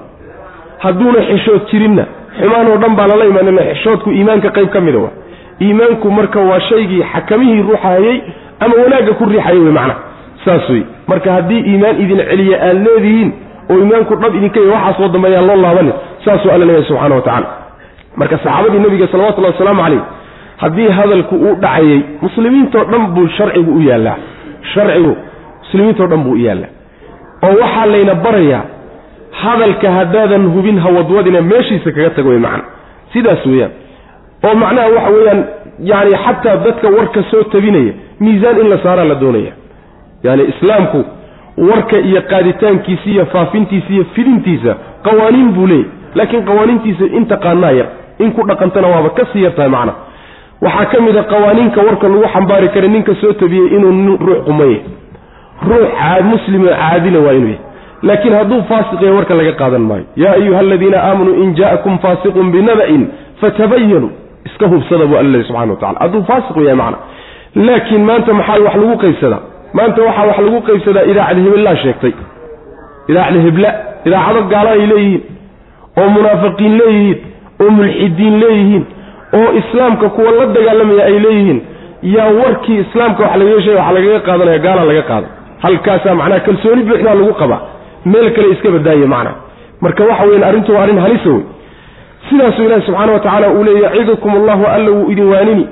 [0.84, 2.06] Hadduuna xishood jirinna
[2.42, 5.10] xumaan oo dhan baa lala imaan ila xishoodku iimaanka qayb ka mida wa
[5.66, 8.18] iimaanku marka waa shaygii xakamihii ruuxa hayay
[8.64, 9.96] ama wanaagga ku riixaya wey macna
[10.46, 13.30] saas wey marka haddii iimaan idin celiya aad leedihiin
[13.72, 15.94] oo iimaanku dhab idinka y waxaa soo dambeeyaan loo laabanin
[16.26, 17.48] saasuu alla leeyahay subxana wa tacala
[18.20, 20.02] marka saxaabadii nebiga salawatullahi wasalaamu calayh
[20.64, 24.18] haddii hadalku uu dhacayay muslimiintoo dhan buu sharcigu u yaallaa
[24.74, 25.14] sharcigu
[25.64, 26.70] muslimiintoo dhan buu u yaallaa.
[27.48, 28.62] Oo waxaa layna barayaa
[29.44, 32.64] hadalka haddaadan hubin hawadwadina meeshiisa kaga tago way macna.
[33.14, 33.72] Sidaas weeyaan.
[34.46, 35.42] Oo macnaha waxa weeyaan
[35.92, 39.52] yani xataa dadka warka soo tabinaya miisaan in la saaraa la doonaya.
[40.24, 41.00] Yani islaamku
[41.70, 47.88] warka iyo qaaditaankiisa iyo faafintiisa iyo fidintiisa qawaaniin buu leeyahy laakiin qawaaniintiisa inta qaanaa yar
[48.20, 49.94] in ku dhaqantana waaba ka sii yartahay macna.
[50.62, 54.78] Waxaa ka mid a qawaaniinka warka lagu xambaari kara ninka soo tabiyey inuu ruux qumaya
[55.70, 57.60] ruux muslimo caadila waa inuu yahy
[58.04, 60.06] laakiin hadduu faasiq yahay warka laga qaadan maayo.
[60.16, 63.04] Yaa ayuha aladiina aamanuu in jaa'akum faasiqun binaba'in
[63.42, 64.12] fatabayanuu
[64.48, 66.98] iska hubsada buu alla lehy subxana wa tacala hadduu faasiq yahay macna.
[67.68, 69.42] Laakiin maanta maxaa wax lagu qaybsadaa?
[69.78, 72.14] Maanta waxaa wax lagu qaybsadaa idaacad hebellaa sheegtay.
[73.10, 73.70] Idaacad hebla
[74.08, 75.22] idaacado gaala ay leeyihiin
[76.02, 77.18] oo munaafiqiin leeyihiin
[77.64, 78.84] oo mulxidiin leeyihiin
[79.40, 81.60] oo islaamka kuwa la dagaalamaya ay leeyihiin.
[82.16, 85.28] Yaa warkii islaamka wax lagaga sheega wax lagaga qaadanaya gaala laga qaada
[85.64, 87.62] halkaasaa macnaha kalsooni buuxdaa lagu qabaa
[88.14, 89.36] meel kale iska badaaya macnaha
[89.82, 91.42] marka waxa weyan arrintu waa arrin halisa wey
[92.30, 95.68] sidaasuu ilahi subxaana wa tacaala uu leeya yacidukum allahu alla wuu idin waanini.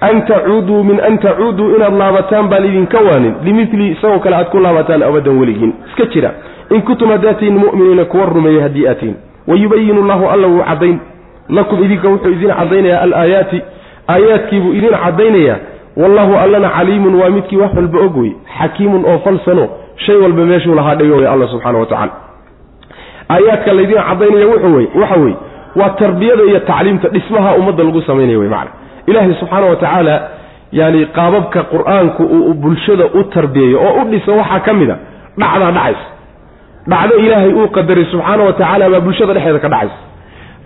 [0.00, 3.34] An tacuuduu min an tacuuduu inaad laabataan baan idinka waanin.
[3.44, 5.72] Limili isagoo kale aad ku laabataan abadan weligiin.
[5.88, 6.30] Iska jira.
[6.70, 9.14] In kuntum hadaatiin mu'miniina kuwa rumeeyey haddii aatiin
[9.48, 10.98] wayubayinu llahu alla wuu caddayn.
[11.48, 13.60] Lakum idinka wuxuu idin caddaynayaa alaayaati.
[14.08, 15.56] Aayaadkiibuu idin caddaynayaa.
[15.96, 19.68] Wallahu allana caliimun waa midkii wax walba og wey xakiimun oo falsano
[20.06, 22.12] shay walba meeshuu lahaa dhigo wey alla subxana wa tacala
[23.34, 25.36] aayaadka laydin caddaynaya wuxuu waxa weye
[25.80, 28.70] waa tarbiyada iyo tacliimta dhismaha ummadda lagu samaynaya wey macana
[29.10, 30.14] ilaahay subxaana wa tacaala
[30.80, 34.96] yani qaababka qur'aanku uu bulshada u tarbiyeeyo oo u dhiso waxaa ka mid a
[35.40, 36.06] dhacdaa dhacaysa.
[36.90, 39.98] Dhacdo ilaahay uu qadaray subxaana wa tacaala baa bulshada dhexeeda ka dhacaysa.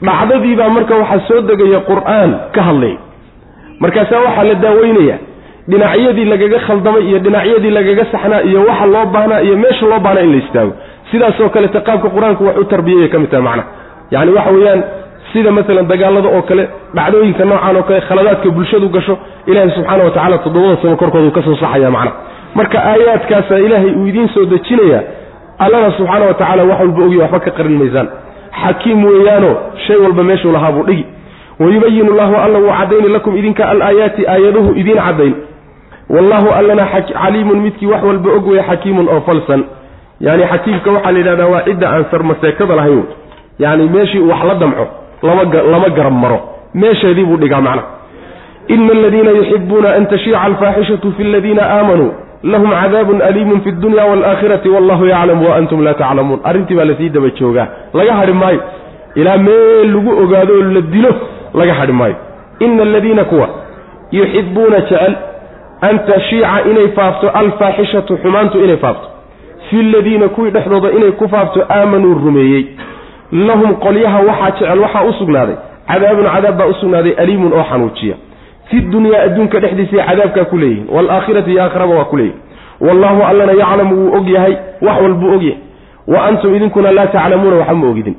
[0.07, 2.99] Dhacdadiibaa marka waxaa soo degaya qur'aan ka hadlaya
[3.83, 5.17] markaasaa waxaa la daaweynaya
[5.71, 10.23] dhinacyadii lagaga khaldamay iyo dhinacyadii lagaga saxnaa iyo waxa loo baahnaa iyo meesha loo baahnaa
[10.27, 10.73] in la istaago.
[11.11, 13.69] Sidaasoo kaleta qaabka qur'aanku wax u tarbiyaya ka mid tahay macnaha
[14.15, 14.81] yani waxa weeyaan
[15.33, 16.65] sida maalan dagaalada oo kale
[16.97, 19.15] dhacdooyinka noocan oo kale khaladaadka bulshadu gasho
[19.51, 22.13] ilaahay subxaana wa tacala toddobada sano korkoodu ka soo saxaya macna.
[22.59, 25.01] Marka aayaadkaasa ilaahay uu idiin soo dejinaya
[25.65, 28.09] allana subxaana wa tacala wax walba ogiy waxba ka qarin maysaan.
[28.63, 29.51] Xakiim weeyaano
[29.87, 31.05] shay walba meeshuu lahaa dhigi.
[31.61, 35.35] Wayubayinu llahu alla wuu caddayni lakum idinka alaayaati aayaduhu idiin caddayn
[36.11, 36.87] wallahu allana
[37.23, 39.65] caliimun midkii wax walba og weeye xakiimun oo falsan.
[40.21, 43.05] Yani xakiimka waxaa la yidhahdaa waa cidda aan sarmaseekada lahayn
[43.59, 44.87] yani meeshii wax la damco
[45.23, 46.41] lama garab maro.
[46.75, 47.83] Meesheedii buu dhigaa macna.
[48.69, 52.13] Ina aladiina yuxibuuna an tashiica alfaaxishatu fi aladiina aamanuu
[52.43, 56.41] lahum cadaabun aliimun fi dunya waalaakhirati wallahu yaclamu wa antum laa taclamuun.
[56.45, 57.67] Arrintii baa la sii daba joogaa.
[57.95, 58.61] Laga hadhi maayo.
[59.15, 61.15] Ilaa meel lagu ogaado oo la dilo
[61.55, 62.17] laga hadhi maayo.
[62.61, 63.49] Ina aladiina kuwa
[64.13, 65.15] yuxibuuna jecel
[65.81, 69.09] an tashiica inay faafto alfaaxishatu xumaantu inay faafto.
[69.71, 72.67] Fi ladiina kuwii dhexdooda inay ku faafto aamanuu rumeeyey.
[73.33, 75.57] Lahum qolyaha waxaa jecel waxaa u sugnaaday.
[75.89, 78.17] Cadaabun cadaab baa u sugnaaday aliimun oo xanuujiya.
[78.71, 82.41] Fi dunyaa adduunka dhexdiisay cadaabkaa ku leeyihiin waalaakhirati iyo aakhiraba waa ku leeyihiin
[82.81, 84.57] wallaahu allana yaclamu wuu og yahay.
[84.83, 85.59] Wax walbuu og yahay.
[86.07, 88.15] Wa antum idinkuna laa taclamuuna waxba ma ogidin.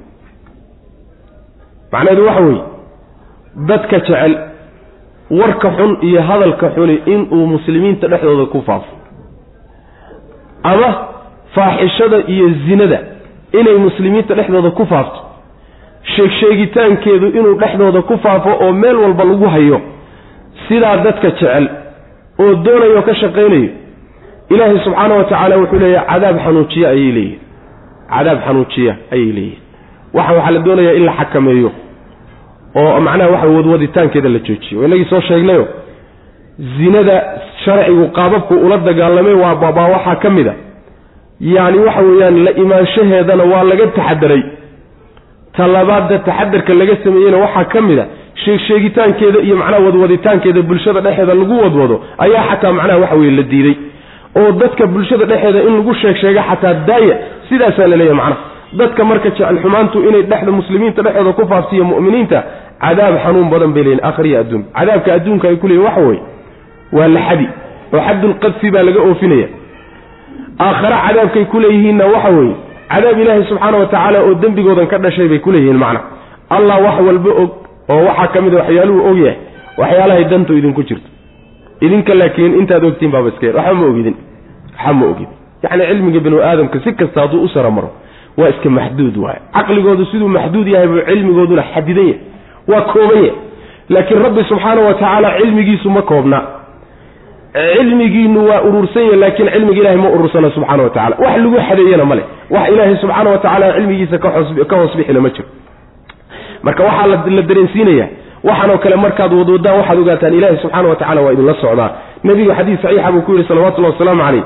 [1.92, 2.62] Macnaheedu waxa weeye
[3.68, 4.38] dadka jecel
[5.30, 8.94] warka xun iyo hadalka xuni inuu muslimiinta dhexdooda ku faafo.
[10.64, 10.90] Ama
[11.56, 13.00] faaxishada iyo zinada
[13.60, 15.20] inay muslimiinta dhexdooda ku faafto.
[16.16, 19.82] Sheegsheegitaankeedu inuu dhexdooda ku faafo oo meel walba lagu hayo
[20.68, 21.68] sidaa dadka jecel
[22.40, 23.70] oo doonayo ka shaqaynayo.
[24.50, 27.40] Ilaahay subxaana wa tacaala wuxuu leeyahay cadaab xanuujiya ayay leeyihiin
[28.10, 29.62] cadaab xanuujiya ayay leeyihiin
[30.14, 31.72] waxa waxaa la doonayaa in la xakameeyo
[32.82, 35.68] oo macnaha waxa wadwaditaankeeda la joojiyo inagii soo sheegnayo
[36.78, 37.16] zinada
[37.66, 39.56] sharcigu qaababku ula dagaalamay waa
[39.96, 40.54] waxaa ka mid a.
[41.56, 44.44] Yacni waxa weeyaan la imaanshaheedana waa laga taxadaray
[45.58, 48.06] talabaadda taxadarka laga sameeyeyna waxaa ka mid a
[48.44, 53.76] sheegsheegitaankeeda iyo macnaha wadwaditaankeeda bulshada dhexeeda lagu wadwado ayaa xataa macnaha waxa weye la diiday.
[54.40, 57.16] Oo dadka bulshada dhexeeda in lagu sheeg sheega xataa daaya
[57.50, 58.42] sidaasaa la macnaha.
[58.80, 59.58] Dadka marka jecel
[60.10, 62.40] inay dhexda muslimiinta dhexdooda ku faafsiiya mu'miniinta
[62.82, 64.64] cadaab xanuun badan bay leeyihiin akhriya adduun.
[64.78, 66.22] Cadaabka adduunka ay ku leeyihiin waxa weeye
[66.98, 67.48] waa laxadi
[67.94, 69.48] oo xaddulqadfi baa laga oofinaya.
[70.60, 72.56] Aakhare cadaabkay ku leeyihiinna waxa weeye
[72.92, 76.02] cadaab ilaahay subxaana wa tacaala oo dembigoodan ka dhashay bay ku leeyihiin macna.
[76.50, 77.50] Allah wax walba og
[77.90, 79.38] oo waxaa ka mid a waxyaaluhu ogyahay
[79.78, 81.10] waxyaalahay dantu idinku jirto.
[81.82, 84.16] Idinka laakiin intaad ogtiin baaba iska waxba ma ogidin
[84.78, 85.34] waxba ma ogidin.
[85.64, 87.90] Yacni cilmiga binu aadamka si kasta hadduu u saramaro
[88.38, 92.20] waa iska maxduud waaye caqligoodu siduu maxduud yahay buu cilmigooduna xadidan yahay
[92.68, 93.32] waa kooban yahay
[93.90, 96.40] laakiin rabbi subxaana wa tacaala cilmigiisu ma koobna.
[97.78, 102.06] Cilmigiinu waa urursan yahay laakiin cilmiga ilahay ma urursana subxaana wa tacala wax lagu xadeeyana
[102.06, 102.24] ma leh.
[102.50, 105.48] Wax ilaahay subxaana wa tacaala cilmigiisa ka hoos bixina ma jiro.
[106.64, 108.08] Marka waxaa la dareensiinaya
[108.44, 111.90] waxaanoo kale markaad wadwadaan waxaad ogaataan ilaahay subxaana wa tacala waa idinla socdaa.
[112.24, 114.44] Nebigu xadiis saxiixa buu ku yidhi salawatullahi wasalaamu calayh.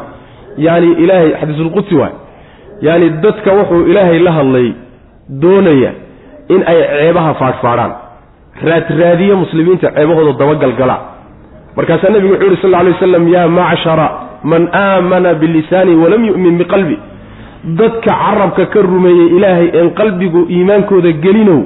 [0.65, 2.13] Yaani ilaahay xadiisulqudsi waay
[2.81, 4.67] yaani dadka wuxuu ilaahay la hadlay
[5.29, 5.91] doonaya
[6.53, 7.91] in ay ceebaha faadhfaadhaan
[8.63, 10.97] raadraadiye muslimiinta ceebahooda dabagalgala
[11.75, 14.07] markaasaa nebigu wuxuu yihi sal lla alay waslam yaa macshara
[14.43, 16.97] man aamana bilisaani walam yu'min biqalbi.
[17.79, 21.61] Dadka carabka ka rumeeyey ilaahay een qalbigu iimaankooda gelinow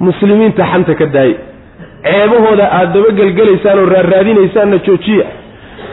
[0.00, 1.36] muslimiinta xanta ka daayay
[2.06, 5.24] ceebahooda aada dabagelgelaysaan oo raarraadinaysaanna joojiya.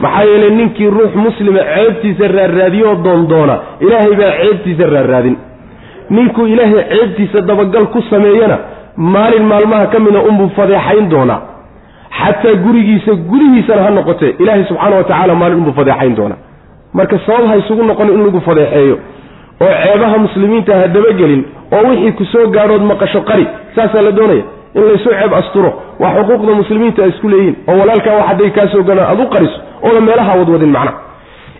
[0.00, 5.36] Maxaa yeelay ninkii ruux muslima ceebtiisa raarraadiyoo doondoona ilaahay baa ceebtiisa raarraadin.
[6.10, 8.58] Ninkuu ilaahay ceebtiisa dabagal ku sameeyana
[8.96, 11.40] maalin maalmaha ka mida unbuu fadeexayn doonaa.
[12.18, 16.36] Xataa gurigiisa gudihiisana ha noqotee ilaahay subxaana wa maalin unbuu fadeexayn doonaa.
[16.92, 18.98] Marka sabab ha isugu noqon in lagu fadeexeeyo
[19.60, 24.42] oo ceebaha muslimiinta ha dabagelin oo wixii ku soo gaadhood maqasho qari saasaa la doonaya.
[24.74, 25.70] In laysu ceeb asturo
[26.00, 29.26] waa xuquuqda muslimiinta ay isku leeyihiin oo walaalkaa wax hadday kaa soo gaadhaan aad u
[29.34, 30.98] qariso ooda meelaha wadwadin macnaha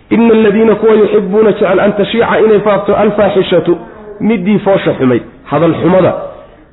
[0.09, 3.77] ina aladiina kuwa yuxibuuna jecel an tashiica inay faafto alfaaxishatu
[4.19, 5.21] midii foosha xumay.
[5.43, 6.13] Hadal xumada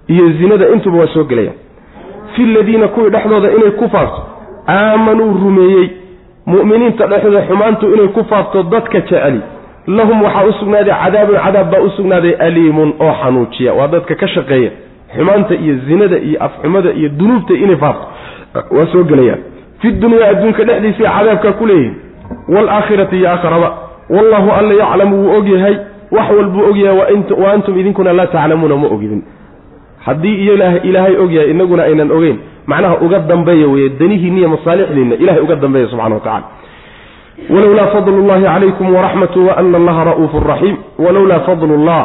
[0.08, 1.56] iyo zinada intuba waa soo gelayaan
[2.36, 4.22] fi ladiina kuwii dhexdooda inay ku faafto
[4.68, 5.88] aamanuu rumeeyey.
[6.46, 9.40] Mu'miniinta dhexdooda xumaantu inay ku faafto dadka jeceli.
[9.86, 13.72] Lahum waxaa u sugnaaday cadaabun cadaab baa u sugnaaday aliimun oo xanuujiya.
[13.74, 14.70] Waa dadka ka shaqeeya
[15.16, 18.06] xumaanta iyo zinada iyo afxumada iyo dunuubta inay faafto.
[18.76, 19.38] Waa soo gelayaan
[19.80, 21.94] fi dunyaa adduunka dhexdiisay cadaabkaa ku leeyihiin
[22.48, 23.68] waalaakhirati iyo aakharaba
[24.10, 25.76] wallahu alla yaclamu wuu ogyahay.
[26.10, 26.98] Wax walbuu ogyahay.
[27.42, 29.22] Wa antum idinkuna laa taclamuuna ma ogidin
[30.06, 30.36] haddii
[30.88, 35.88] ilaahay ogyahay inaguna aynan ogeyn macnaha uga dambeeya weye danihiinna iyo masaalixdiinna ilahay uga dambeeya
[35.88, 36.44] subxana wa tacala
[37.50, 40.76] walowlaa fadlu llahi calaykum waraxmatu wa ana allaha ra'uufun raxiim.
[40.98, 42.04] Walowlaa fadlu llah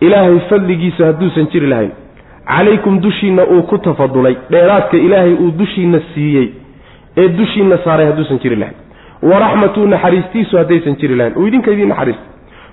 [0.00, 1.90] ilaahay fadligiisa hadduusan jiri lahayn.
[2.48, 6.48] Calaykum dushiinna uu ku tafadulay dheeraadka ilaahay uu dushiinna siiyey
[7.16, 8.76] ee dushiinna saaray hadduusan jiri lahayn.
[9.22, 11.34] Waraxmatu naxariistiisu haddaysan jiri lahayn.
[11.38, 12.22] Uu idinka idiin naxariista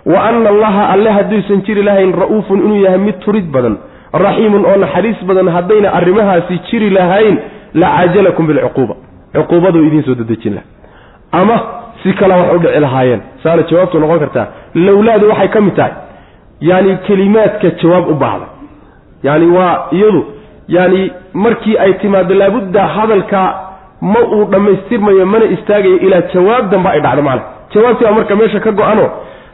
[0.06, 3.78] wa ana allaha alle hadduusan jiri lahayn ra'uufun inuu yahay mid turid badan
[4.14, 7.38] raxiimun oo naxariis badan haddayna arrimahaasi jiri lahayn
[7.74, 8.96] la caajalakum bilcuquuba.
[9.36, 10.66] Cuquubaduu idiin soo dedejin laha
[11.32, 11.56] ama
[12.04, 13.22] si kale wax u dhici lahaayeen.
[13.44, 15.94] Saana jawaabtu noqon kartaa lowlaadu waxay ka mid tahay.
[16.62, 18.46] Yaani kelimaadka jawaab u baahda
[19.24, 20.22] yaani waa iyadu
[20.68, 23.42] yaani markii ay timaado laabudda hadalka
[24.02, 27.44] ma uu dhammaystirmayo mana istaagayo ilaa jawaab danba ay dhacdo macana
[27.74, 29.06] jawaabtii baa marka meesha ka go-ano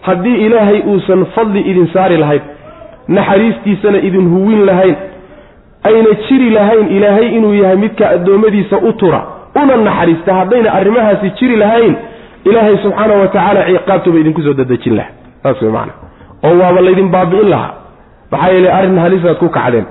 [0.01, 2.41] haddii ilaahay uusan fadli idin saari lahayn
[3.17, 4.95] naxariistiisana idin huwin lahayn.
[5.89, 9.21] Ayna jiri lahayn ilaahay inuu yahay midka addoommadiisa u tura.
[9.61, 11.95] Una naxariista haddayna arrimahaasi jiri lahayn
[12.49, 15.09] ilaahay subxaana wa tacaala ciqaabtuba idinku soo dadejin laha
[15.43, 15.93] saas wey macana
[16.47, 17.73] oo waaba laydin baabi'in lahaa.
[18.31, 19.85] Maxaa yeelay arrin halisaad ku kacdeen.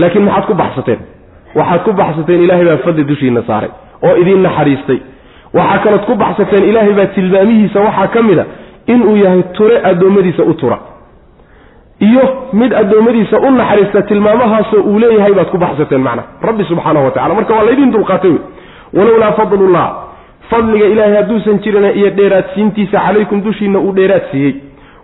[0.00, 1.00] Laakiin maxaad ku baxsateen.
[1.58, 3.70] Waxaad ku baxsateen ilaahay baa fadli dushiina saaray.
[4.06, 4.98] Oo idiin naxariistay.
[5.58, 8.44] Waxaa kalood ku baxsateen ilaahay baa tilmaamihiisa waxaa ka mid a
[8.92, 10.78] inuu yahay ture addoommadiisa u tura
[12.00, 12.22] iyo
[12.52, 16.22] mid addoommadiisa u naxariista tilmaamahaasoo uu leeyahay baad ku baxsateen macna.
[16.42, 18.40] Rabbi subxaanahu wa tacala marka waa laydin dulqaatay wey.
[18.98, 19.86] Walowlaa fadlullah.
[20.50, 24.54] Fadliga ilaahay hadduusan jirina iyo dheeraadsiintiisa calaykum dushiinna uu dheeraad siiyey.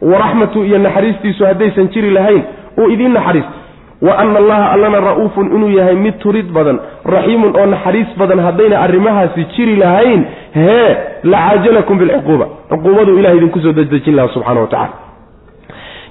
[0.02, 2.42] Waraxmatu iyo naxariistiisu haddaysan jiri lahayn
[2.78, 3.62] uu idiin naxariistay
[4.02, 6.78] wa ana allaha allana ra'uufun inuu yahay mid turid badan
[7.14, 10.24] raxiimun oo naxariis badan haddayna arrimahaasi jiri lahayn
[10.54, 10.96] hee
[11.32, 15.03] la caajalakum bilcuquuba cuquubaduu ilahay idinku soo dedejin lahaa subxana wa tacala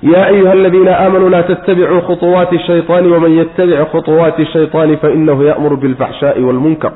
[0.03, 6.43] ya ayuha aladiina aamanuu laa tattabicuu khuطuwaati shayطaani waman yatabic khuطuwaati shayطaani fainahu ya'muru bilfaxshaءi
[6.43, 6.93] wاlmunkar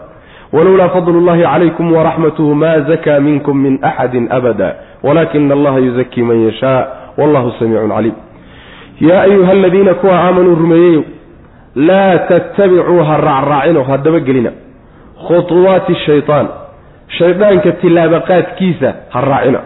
[0.52, 6.44] walowlaa fadlu llahi calaykum waraxmatuhu ma zakaa minkum min axadi abada walakina allaha yuzakii man
[6.46, 6.86] yashaa
[7.18, 8.14] wallahu samiicun caliim
[9.00, 11.02] yaa ayuha aladiina kuwa aamanuu rumeeyeyow
[11.76, 14.52] laa tattabicuu ha raacraacino ha dabagelina
[15.26, 16.48] khuطuwaati shayطaan
[17.18, 19.60] shayddaanka tillaabaqaadkiisa ha raacina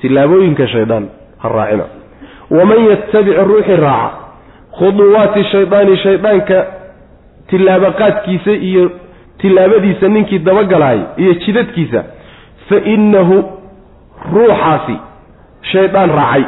[0.00, 1.08] tillaabooyinka shaydaan
[1.42, 1.84] ha raacina
[2.57, 4.17] waman yattabic ruuxi raaca
[4.79, 6.57] khuduwaati shaydaani shayddaanka
[7.49, 8.91] tillaabaqaadkiisa iyo
[9.41, 12.03] tillaabadiisa ninkii dabagalaay iyo jidadkiisa
[12.69, 13.43] fa innahu
[14.33, 14.95] ruuxaasi
[15.71, 16.43] shaydaan raacay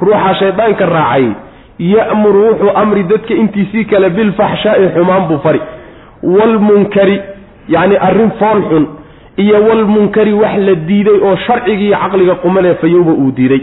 [0.00, 1.26] ruuxaa shayddaanka raacay
[1.78, 5.60] ya'muru wuxuu amri dadka intiisii kale bilfaxshaa'i xumaan buu fari
[6.22, 7.16] waalmunkari
[7.68, 8.84] yacni arrin fool xun
[9.44, 13.60] iyo walmunkari wax la diiday oo sharcigii iyo caqliga qumanee fayowba uu diiday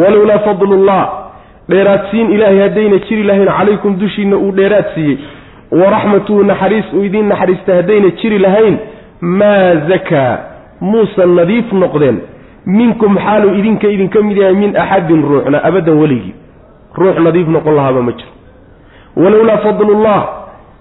[0.00, 1.02] walowlaa fadlullah.
[1.70, 5.18] Dheeraadsiin ilaahay haddayna jiri lahayn calaykum dushiinna uu dheeraad siiyey.
[5.80, 8.76] Waraxmatuhu naxariis uu idiin naxariista haddayna jiri lahayn.
[9.20, 10.38] Maa zakaa
[10.80, 12.18] muusan nadiif noqdeen.
[12.66, 16.34] Minkum xaaluu idinka idinka mid yahay min axadin ruuxna abadan weligii
[16.98, 18.32] ruux nadiif noqon lahaaba ma jiro.
[19.16, 20.20] Walowlaa fadlullah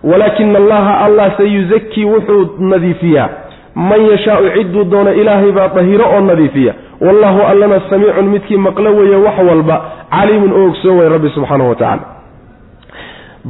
[0.03, 3.29] walaakina allaha allah sayuzakii wuxuu nadiifiyaa.
[3.75, 9.15] Man yashaau cidduu doono ilaahay baa dahiro oo nadiifiya wallahu allana samiicun midkii maqlo weeye
[9.15, 9.75] wax walba
[10.11, 12.03] caliimun oo ogsoon way rabbi subxaanahu wa tacala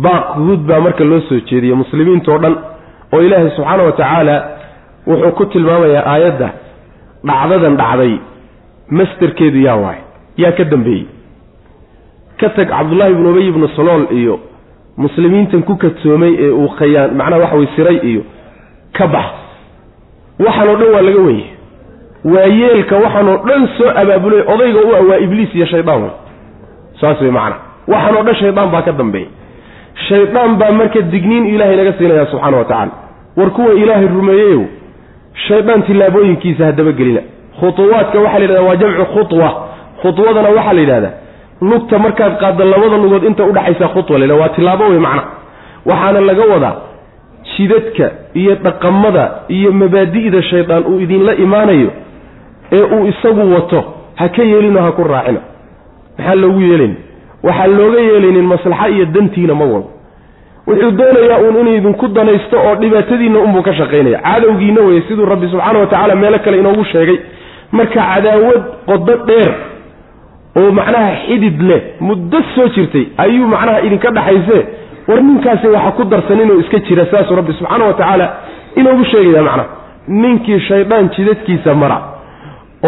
[0.05, 2.55] baaq guud baa marka loo soo jeediyey muslimiintao dhan
[3.13, 4.35] oo ilaahay subxaana wa tacaala
[5.07, 6.49] wuxuu ku tilmaamayaa aayadda
[7.29, 8.13] dhacdadan dhacday
[8.97, 9.99] masterkeedu yaa waay
[10.37, 11.05] yaa ka dambeeyey.
[12.39, 14.39] Ka tag cabdullaahi ibnu ubay ibnu salool iyo
[14.97, 18.21] muslimiintan ku kadsoomay ee uu khayaan macnaha waxa way siray iyo
[18.97, 19.25] ka bax.
[20.45, 21.45] Waxaanoo dhan waa laga weye
[22.33, 26.13] waa yeelka waxaanoo dhan soo abaabulay odayga u ah waa ibliis iyo shaydaan wey
[27.01, 27.55] saas wey macana
[27.87, 29.29] waxaanoo dhan shaydaan baa ka dambeeyey.
[30.07, 32.91] Shaydaan baa marka digniin ilaahay naga siinaya subxaana wa tacaala.
[33.37, 34.63] War kuwa ilaahay rumeeyeyow
[35.47, 37.21] shaydaan tillaabooyinkiisa hadabagelina
[37.59, 39.49] khutuwaadka waxaa la yidhahda waa jamcu khutwa.
[40.01, 41.13] Khutwadana waxaa la yidhahdaa
[41.61, 45.23] lugta markaad qaadda labada lugood inta udhaxaysa khutwa la waa tilaabo wey macna.
[45.85, 46.75] Waxaana laga wadaa
[47.57, 51.89] jidadka iyo dhaqamada iyo mabaadi'da shaydaan uu idinla imaanayo
[52.75, 53.79] ee uu isagu wato
[54.19, 55.39] ha ka yeelinoo ha ku raacina
[56.17, 56.95] maxaa loogu yeelayn
[57.47, 59.89] waxaa looga yeelaynin maslaxa iyo dantiina ma wado
[60.67, 64.19] wuxuu doonayaa uun inuu idinku danaysto oo dhibaatadiinna unbuu ka shaqaynaya.
[64.27, 67.17] Cadowgiina weye siduu rabbi subxaana wa tacaala meelo kale inoogu sheegay.
[67.71, 69.51] Marka cadaawad qodo dheer
[70.59, 74.57] oo macnaha xidid leh muddo soo jirtay ayuu macnaha idinka dhaxayse
[75.07, 78.27] war ninkaasi waxa ku darsan inuu iska jira saasuu rabbi subxaana wa tacaala
[78.75, 79.69] inoogu sheegaya macnaha.
[80.07, 81.97] Ninkii shaydaan jidadkiisa mara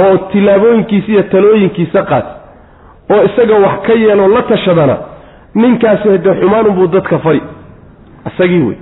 [0.02, 2.26] oo tillaabooyinkiisa iyo talooyinkiisa qaat
[3.14, 4.98] oo isaga wax ka yeeloo la tashadana
[5.56, 7.42] ninkaasi hadee xumaanunbuu dadka fari.
[8.30, 8.78] Isagii wey.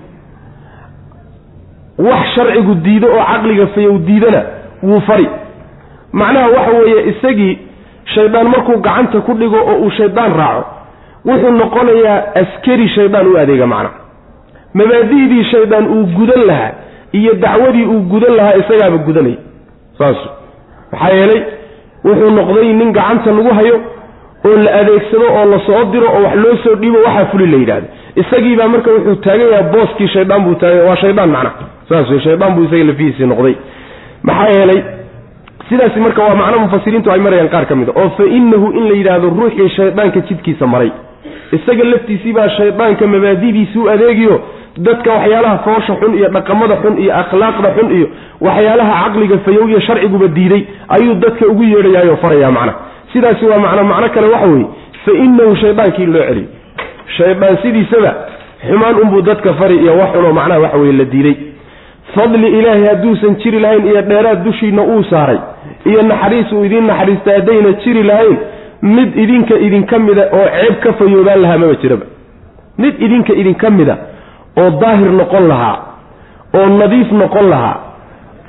[1.97, 4.41] Wax sharcigu diido oo caqliga fayow diidana
[4.83, 5.27] wuu fari.
[6.11, 7.57] Macnaha waxa weeye isagii
[8.15, 10.65] shaydaan markuu gacanta ku dhigo oo uu shaydaan raaco
[11.25, 13.95] wuxuu noqonayaa askari shaydaan u adeega macnaha
[14.73, 16.71] mabaadi'dii shaydaan uu gudan lahaa
[17.19, 19.37] iyo dacwadii uu gudan lahaa isagaaba gudanaya
[19.97, 20.17] saas
[20.95, 21.41] maxaa yeelay
[22.07, 23.75] wuxuu noqday nin gacanta lagu hayo
[24.47, 27.57] oo la adeegsado oo la soo diro oo wax loo soo dhiibo waxaa fuli la
[27.61, 27.87] yidhahdo
[28.21, 32.53] isagiibaa marka wuxuu taagan yahay booskii shaydaan buu taagan waa shaydaan macnaha saas wey shaydaan
[32.55, 33.55] buu isaga lafihiisii noqday.
[34.27, 34.79] Maxaa yeelay
[35.69, 38.83] sidaasi marka waa macno mufasiriintu ay marayaan qaar ka mid a oo fa innahu in
[38.89, 40.91] la yidhaahdo ruuxii shaydaanka jidkiisa maray.
[41.57, 44.35] Isaga laftiisii baa shaydaanka mabaadidiisi u adeegiyo
[44.77, 48.07] dadka waxyaalaha foosha xun iyo dhaqamada xun iyo akhlaaqda xun iyo
[48.41, 50.61] waxyaalaha caqliga fayow iyo sharciguba diiday
[50.95, 52.73] ayuu dadka ugu yeedhayaayoo faraya macna.
[53.13, 54.67] Sidaasi waa macno macno kale waxa weeye
[55.05, 56.45] fa innahu shaydaankii loo celiy
[57.17, 58.11] shaydaan sidiisaba
[58.67, 61.35] xumaan unbuu dadka fari iyo wax xunoo macnaha waxa weye la diiday.
[62.15, 65.39] Fadli ilaahay hadduusan jiri lahayn iyo dheeraad dushiina uu saaray
[65.85, 68.37] iyo naxariis uu idiin naxariista haddayna jiri lahayn
[68.81, 72.05] mid idinka idinka mida oo ceeb ka fayoobaan lahaa maba jiraba.
[72.77, 73.95] Mid idinka idinka mida
[74.61, 75.77] oo daahir noqon lahaa
[76.59, 77.75] oo nadiif noqon lahaa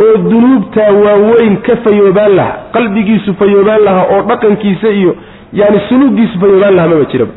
[0.04, 5.16] oo dunuubtaa waaweyn ka fayoobaan lahaa qalbigiisu fayoobaan lahaa oo dhaqankiisa iyo
[5.60, 7.32] yaani suluugiisu fayoobaan lahaa maba jiraba.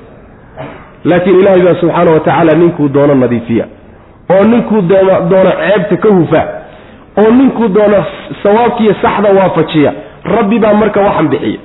[1.09, 3.65] Laakiin ilaahay baa subxaana wa tacaala ninkuu doono nadiifiya
[4.33, 6.41] oo ninkuu doono ceebta ka hufa
[7.21, 7.99] oo ninkuu doono
[8.43, 9.93] sawaabkiiyo saxda waafajiya
[10.35, 11.59] rabbi baa marka waxan bixiya.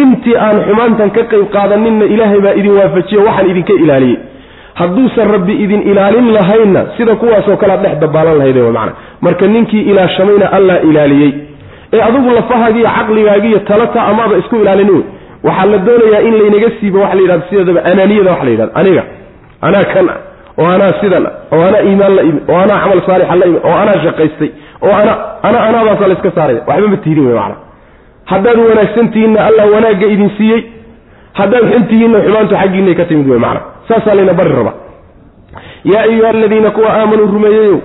[0.00, 4.18] Intii aan xumaantan ka qayb qaadaninna ilaahay baa idin waafajiye waxaan idinka ilaaliyey
[4.74, 10.46] hadduusan rabbi idin ilaalin lahaynna sida kuwaasoo kalea dhex dabaalan lahayd mana marka ninkii ilaashamayna
[10.52, 11.32] allaa ilaaliyey.
[11.92, 15.02] Ee adigu lafahaagiiyo caqligaagiiyo talata amaada isku ilaalin wey
[15.44, 19.02] waxaa la doonayaa in laynaga siibo waxa la yidhahdo sideedaba anaaniyada waxa la yidhahdo aniga
[19.66, 20.18] anaa kan ah
[20.62, 23.76] oo anaa sidan oo anaa iimaan la imi oo anaa camal saalixa la imi oo
[23.82, 24.50] anaa shaqaystay
[24.86, 25.12] oo ana
[25.48, 27.56] ana anaadaasa la iska saaraya waxba ma tiidin wey macana
[28.32, 30.60] haddaad wanaagsan tihiinna allah wanaagga idin siiyey
[31.40, 34.74] haddaad xun tihiinna xumaantu xaggiinay ka timid wey macana saasaa layna bari rabaa
[35.84, 37.78] yaa ayuha aladiina kuwa aamanuu rumeeyeyow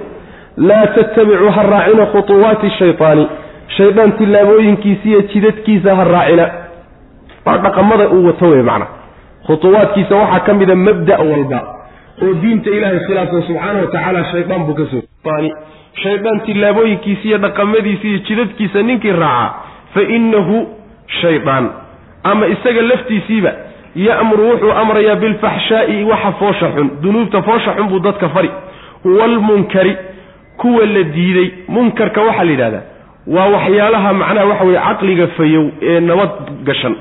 [0.58, 3.30] laa tattabicuu ha raacina khutuwaati shaytaani.
[3.78, 6.46] Shaydaan tillaabooyinkiisa iyo jidadkiisa ha raacina.
[7.46, 8.88] Waa dhaqamada uu wato wey macna.
[9.48, 11.60] Khutuwaadkiisa waxaa ka mida mabda' walba
[12.24, 15.02] oo diinta ilaahay khilaafsan subxaana wa tacaala shaydaan buu ka soo
[16.04, 19.54] shaydaan tillaabooyinkiisa iyo dhaqamadiisa iyo jidadkiisa ninkii raaca
[19.94, 20.68] fa innahu
[21.22, 21.70] shaydaan
[22.24, 23.52] ama isaga laftiisiiba
[23.96, 28.50] ya'muru wuxuu amrayaa bilfaxshaa'i waxa foosha xun dunuubta foosha xun buu dadka fari.
[29.06, 29.98] Waalmunkari
[30.58, 31.52] kuwa la diiday.
[31.68, 32.82] Munkarka waxaa la yidhahdaa
[33.28, 36.30] waa waxyaalaha macnaha waxa weye caqliga fayow ee nabad
[36.66, 36.96] gashan.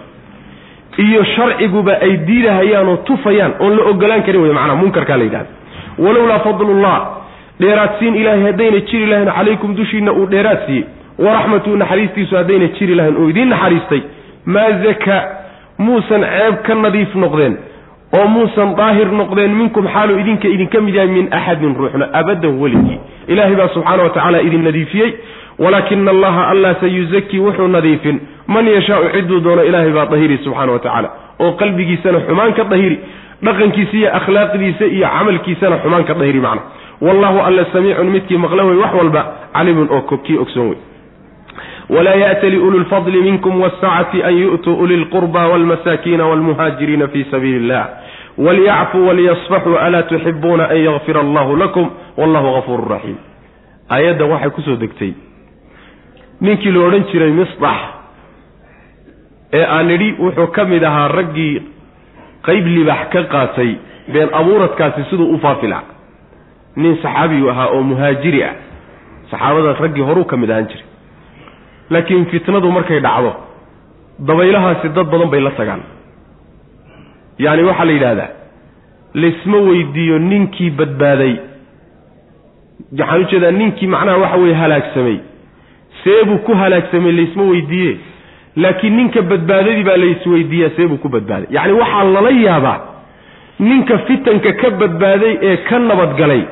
[0.99, 5.51] Iyo sharciguba ay diidahayaan oo tufayaan oon la ogolaan karin wey macnaha munkarkaa la yidhahda
[5.99, 6.97] walowlaa fadlullah
[7.61, 10.85] dheeraadsiin ilaahay haddayna jiri lahayn calaykum dushiinna uu dheeraad siiyey.
[11.19, 14.01] Waraxmatu naxariistiisu haddayna jiri lahayn oo idiin naxariistay.
[14.47, 15.23] Maa zakaa
[15.79, 17.55] muusan ceeb ka nadiif noqdeen
[18.19, 22.99] oo muusan daahir noqdeen minkum xaaluu idinka idinka mid yahay min axadin ruuxna abadan weligii.
[23.29, 25.11] Ilaahay baa subxaana wa tacaala idin nadiifiyey
[25.59, 28.21] walaakina allaha allah sayuzakii wuxuu nadiifin.
[28.47, 31.09] Man yashaau ciduu doono ilaahay baa dahiri subxaana wa tacaala.
[31.39, 32.99] Oo qalbigiisana xumaan ka dahiri
[33.45, 36.63] dhaqankiisa iyo akhlaaqdiisa iyo camalkiisana xumaan ka dahiri macna
[37.01, 39.23] wallahu alla samiicun midkii maqla wey wax walba
[39.55, 40.79] calimun oo kii ogsoon wey
[41.89, 47.89] walaa ya'tali ulu lfadli minkum waasacati an yu'tuu uli lqurba walmasaakiina walmuhaajiriina fii sabiili illah
[48.39, 53.17] walyacfuu waliyasfaxuu alaa tuxibuuna an yakfira allahu lakum wallahu hafuuru raxiim
[53.91, 55.13] aayadda waxay ku soo degtay
[56.41, 57.79] ninkii la odhan jiray misdax
[59.53, 61.63] ee aan idhi wuxuu ka mid ahaa raggii
[62.49, 63.71] qayb libax ka qaatay
[64.13, 65.83] been abuuradkaasi siduu u faafilaa
[66.77, 68.55] nin saxaabiyu ahaa oo muhaajiri ah
[69.31, 70.88] saxaabada raggii horuu ka mid ahaan jiray
[71.91, 73.33] laakiin fitnadu markay dhacdo
[74.29, 75.81] dabaylahaasi dad badan bay la tagaan.
[77.39, 78.31] Yacni waxaa la yidhaahdaa
[79.15, 81.35] laysma weydiiyo ninkii badbaaday.
[82.99, 85.19] Waxaan u jeedaa ninkii macnaha waxa weeye halaagsamay.
[86.05, 87.97] Seebuu ku halaagsamay laysma weydiiye
[88.57, 91.47] laakiin ninka badbaadadii baa laysweydiiyaa seebuu ku badbaaday.
[91.51, 92.79] Yacni waxaa lala yaabaa
[93.59, 96.43] ninka fitanka ka badbaaday ee ka nabadgalay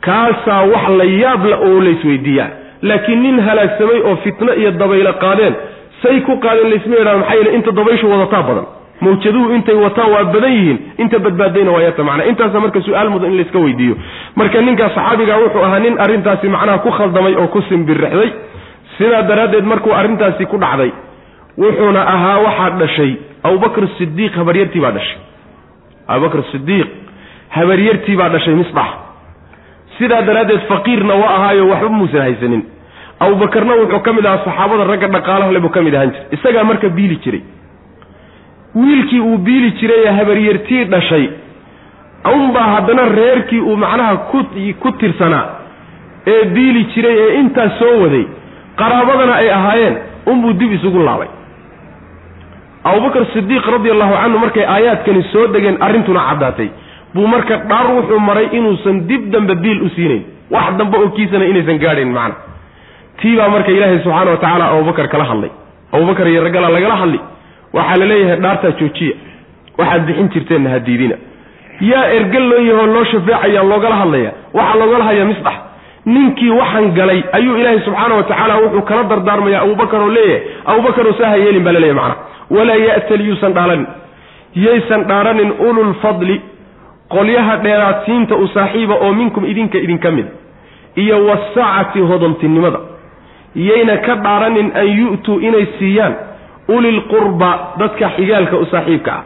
[0.00, 2.50] kaasaa wax la yaab la oo laysweydiiyaa
[2.88, 5.54] laakiin nin halaagsamay oo fitno iyo dabaylo qaadeen
[6.02, 8.66] say ku qaadeen laysma yidhahdo maxaa yeele inta dabayshu wadataa badan
[9.04, 12.26] mawjaduhu intay wataan waa badan yihiin inta badbaadayna waa yarta macnaa.
[12.32, 13.94] Intaasa marka su'aal mudan in layska weydiiyo.
[14.38, 18.30] Marka ninkaa saxaabiga wuxuu ahaa nin arrintaasi macnaha ku khaldamay oo ku simbirixday
[18.98, 20.90] sidaa daraaddeed markuu arrintaasi ku dhacday
[21.62, 23.12] wuxuuna ahaa waxaa dhashay
[23.48, 25.18] abubakr sidiiq habaryartii baa dhashay.
[26.12, 26.88] Abubakr sidiiq
[27.56, 28.88] habaryartii baa dhashay misbax.
[29.98, 32.62] Sidaa daraaddeed faqiirna waa ahaayo waxba muusan haysanin
[33.20, 36.26] abubakarna wuxuu ka mid ahaa saxaabada ragga dhaqaalaha le buu ka mid ahaan jiray.
[36.36, 37.42] Isagaa marka biili jiray.
[38.74, 41.28] Wiilkii uu biili jiray ee habaryartii dhashay
[42.34, 44.16] unbaa haddana reerkii uu macnaha
[44.82, 45.46] ku tirsanaa
[46.26, 48.24] ee biili jiray ee intaas soo waday
[48.76, 49.96] qaraabadana ay ahaayeen
[50.26, 51.28] unbuu dib isugu laabay.
[52.84, 56.68] Abubakar sidiiq radi allahu canhu markay aayaadkani soo degeen arrintuna caddaatay.
[57.14, 60.22] Buu marka dhaar wuxuu maray inuusan dib dambe biil u siinayn.
[60.50, 62.34] Wax dambe oo kiisana inaysan gaadhayn macna
[63.20, 65.50] tii baa marka ilaahay subxaana wa tacaala abubakar kala hadlay.
[65.92, 67.20] Abubakar iyo raggala lagala hadli.
[67.72, 69.14] Waxaa la leeyahay dhaartaa joojiya.
[69.78, 71.16] Waxaad bixin jirteenna ha diidina
[71.90, 74.30] yaa ergal loo yahoo loo shafeecaya loogala hadlaya.
[74.56, 75.54] Waxaa loogala hadaya misdax
[76.14, 80.42] ninkii waxaan galay ayuu ilaahay subxaana wa tacaala wuxuu kala dardaarmaya abubakar oo leeyahay.
[80.70, 82.16] Abubakaroo saa ha yeelin baa la leeyahy macna.
[82.56, 83.86] Walaa ya'tali yuusan dhaaranin
[84.64, 86.36] yaysan dhaaranin ululfadli
[87.14, 90.26] qolyaha dheeraadsiinta u saaxiiba oo minkum idinka idinka mid.
[91.02, 92.78] Iyo wasacati hodontinimada
[93.54, 96.14] yayna ka dhaaranin an yu'tuu inay siiyaan
[96.68, 99.22] ulilqurba dadka xigaalka u saaxiibka ah.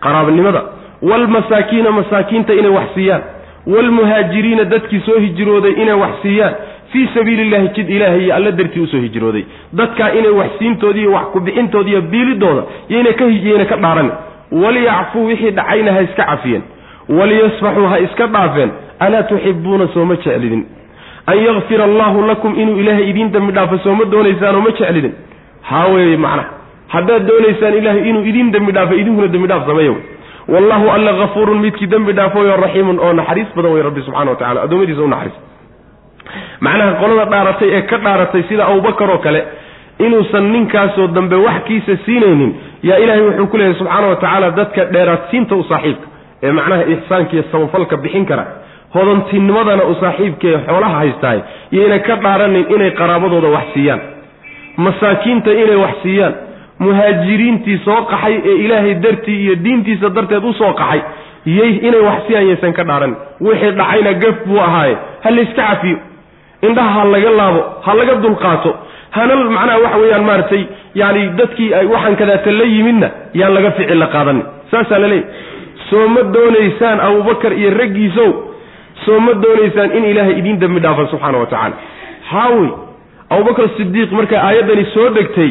[0.00, 0.62] Qaraabnimada
[1.02, 3.22] waalmasaakiina masaakiinta inay wax siiyaan.
[3.66, 6.54] Waalmuhaajiriina dadkii soo hijrooday inay wax siiyaan.
[6.92, 9.44] Fii sabiili illahi jid ilaahay iyo alla dartii u soo hijrooday.
[9.72, 14.12] Dadkaa inay wax siintoodi iyo wax ku-bixintooda iyo biilidooda yayna ka dhaaranin
[14.52, 16.62] waliyacfuu wixii dhacayna ha iska cafiyeen.
[17.08, 18.70] Waliyasfaxuu ha iska dhaafeen.
[18.98, 20.66] Alaa tuxibuuna sooma jeclidin
[21.26, 25.12] an yakfira allaahu lakum inuu ilaahay idiin dembi dhaafo sooma doonaysaanoo ma jeclidin.
[25.62, 26.48] Haa weeye macnaha.
[26.94, 30.02] Haddaad doonaysaan ilaahay inuu idiin dembi dhaafo idinkuna dembi dhaaf sameeya wey
[30.48, 34.62] wallahu alla hafuurun midkii dembi dhaafooyo raxiimun oo naxariis badan wey rabbi subxana wa tacala
[34.66, 35.36] addoommadiisa u naxariis.
[36.60, 39.40] Macnaha qolada dhaaratay ee ka dhaaratay sida abubakar oo kale
[39.98, 42.52] inuusan ninkaasoo dambe wax kiisa siinaynin
[42.88, 46.06] yaa ilaahay wuxuu ku leeyahay subxaana wa tacaala dadka dheeraadsiinta u saaxiibka.
[46.42, 48.44] Ee macnaha ixsaanka iyo samafalka bixin kara
[48.94, 51.38] hodantinnimadana u saaxiibkaee xoolaha haystaay
[51.76, 54.00] yayna ka dhaaranin inay qaraabadooda wax siiyaan.
[54.76, 56.34] Masaakiinta inay wax siiyaan.
[56.78, 61.00] Muhaajiriintii soo qaxay ee ilaahay dartii iyo diintiisa darteed u soo qaxay.
[61.46, 63.16] Yay inay wax siiyaan yaysan ka dhaaranin.
[63.40, 64.96] Wixii dhacayna gaf buu ahaaye.
[65.24, 65.98] Ha layska cafiyo.
[66.66, 68.70] Indhaha ha laga laabo ha laga dulqaato.
[69.10, 70.62] Hana macnaha waxa weeyaan maaragtay
[70.94, 74.44] yani dadkii ay waxaan la yimidna yaan laga ficil la qaadanin.
[74.70, 75.26] Saasaa la leeyahy
[75.90, 78.51] soo ma doonaysaan abubakar iyo raggiisow
[79.04, 81.74] soo ma doonaysaan in ilaahay idiin dembi dhaafo subxaana wa tacaala.
[82.30, 82.68] Haawey
[83.30, 85.50] abubakar sidiiq markaa aayaddani soo degtay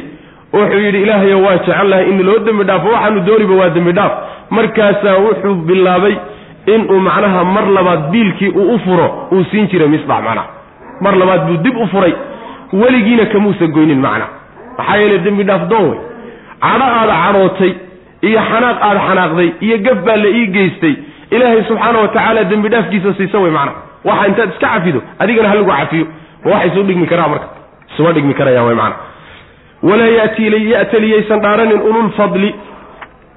[0.53, 4.11] wuxuu yidhi ilaahayo waa jecelnahay in loo dembi dhaafo waxaanu dooniba waa dembi dhaaf.
[4.49, 6.15] Markaasaa wuxuu bilaabay
[6.73, 10.47] inuu macnaha mar labaad biilkii uu u furo uu siin jiray misbax macnaha.
[11.01, 12.13] Mar labaad buu dib u furay
[12.73, 14.25] weligiina kamuusa goynin macna
[14.77, 15.99] maxaa yeele dembi dhaaf doon wey
[16.61, 17.71] cadho aada cadhootay
[18.27, 20.93] iyo xanaaq aada xanaaqday iyo gaf baa la ii geystay
[21.31, 23.71] ilaahay subxaana wa tacaala dembi dhaafkiisa siisa wey macna.
[24.05, 26.05] Waxa intaad iska cafido adigana ha lagu cafiyo.
[26.45, 27.47] Ma waxay suu dhigmi karaa marka.
[27.93, 28.95] Isuma dhigmi karayaan wey macna.
[29.83, 32.55] Walaa ya'taliyaysan dhaaranin ululfadli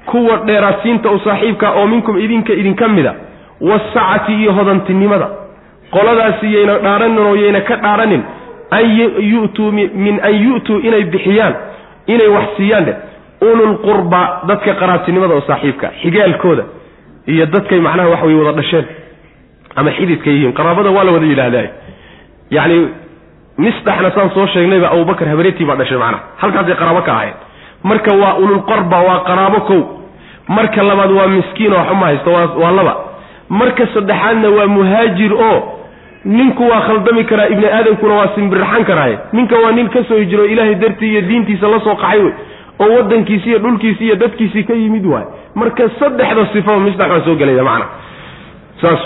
[0.06, 3.14] kuwa dheeraadsiinta u saaxiibka oo minkum idinka idinka mida.
[3.60, 5.28] Wasacati iyo hodantinimada.
[5.90, 8.22] Qoladaasi yayna dhaaranin oo yayna ka dhaaranin.
[8.70, 8.84] An
[9.32, 11.54] yu'tuu min an yu'tuu inay bixiyaan
[12.06, 12.96] inay wax siiyaan dheh
[13.48, 16.64] ululqurba dadka qaraabtinimada oo saaxiibka xigaalkooda
[17.32, 18.84] iyo dadkay macnaha waxa way wada dhasheen
[19.76, 20.52] ama xididka yihiin.
[20.58, 21.66] Qaraabada waa la wada yidhaahdaa.
[22.50, 22.78] Yacni
[23.58, 26.22] misdaxna saan soo sheegnayba abubakar habareetii baa dhashay macnaha.
[26.40, 27.34] Halkaasay qaraabo ka ahayn
[27.82, 29.80] marka waa ululqarba waa qaraabo kow.
[30.48, 32.94] Marka labaad waa miskiin oo waxuma haysto waa laba.
[33.48, 35.58] Marka saddexaadna waa muhaajir oo
[36.24, 40.44] ninku waa khaldami karaa ibni aadamkuna waa simbirraxan karaaye ninka waa nin ka soo hijiro
[40.52, 42.32] ilaahay dartii iyo diintiisa la soo qaxay wey
[42.80, 45.24] oo waddankiisi iyo dhulkiisi iyo dadkiisii ka yimid waay.
[45.54, 47.86] Marka saddexda sifo misdax waa soo gelaya macna.
[48.80, 49.00] Saas.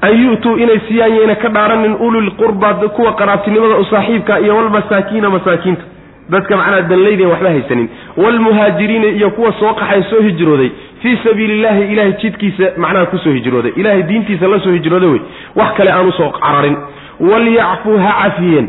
[0.00, 5.82] An yu'tuu inay siiyaan yayna ka dhaaranin ulilqurba kuwa qaraabtinimada u saaxiibka iyo walmasaakiina masaakiinta.
[6.30, 7.88] Dadka macnaha danlayda waxba haysanin.
[8.16, 10.70] Waalmuhaajiriina iyo kuwa soo qaxay soo hijrooday.
[11.02, 13.72] Fii sabiili illahi ilahay jidkiisa macnaha ku soo hijrooday.
[13.76, 15.20] Ilahay diintiisa la soo hijrooday wey.
[15.56, 16.76] Wax kale aan u soo cararin.
[17.20, 18.68] Walyacfuu ha cafiyeen.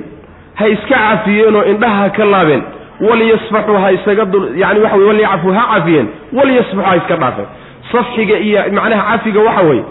[0.55, 2.63] Ha iska cafiyeenoo indhaha ka laabeen
[3.07, 4.23] walyasfaxuu ha isaga
[4.63, 7.47] yani waxa wey walyacfuu ha cafiyeen walyasfaxuu ha iska dhaafeen
[7.91, 9.83] safxiga iyo macnaha cafiga waxa weeye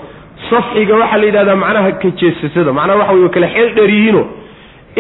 [0.51, 4.23] safxiga waxaa la yidhahdaa macnaha kajeesasada macnaha waxa wey kale xeel dheer yihiino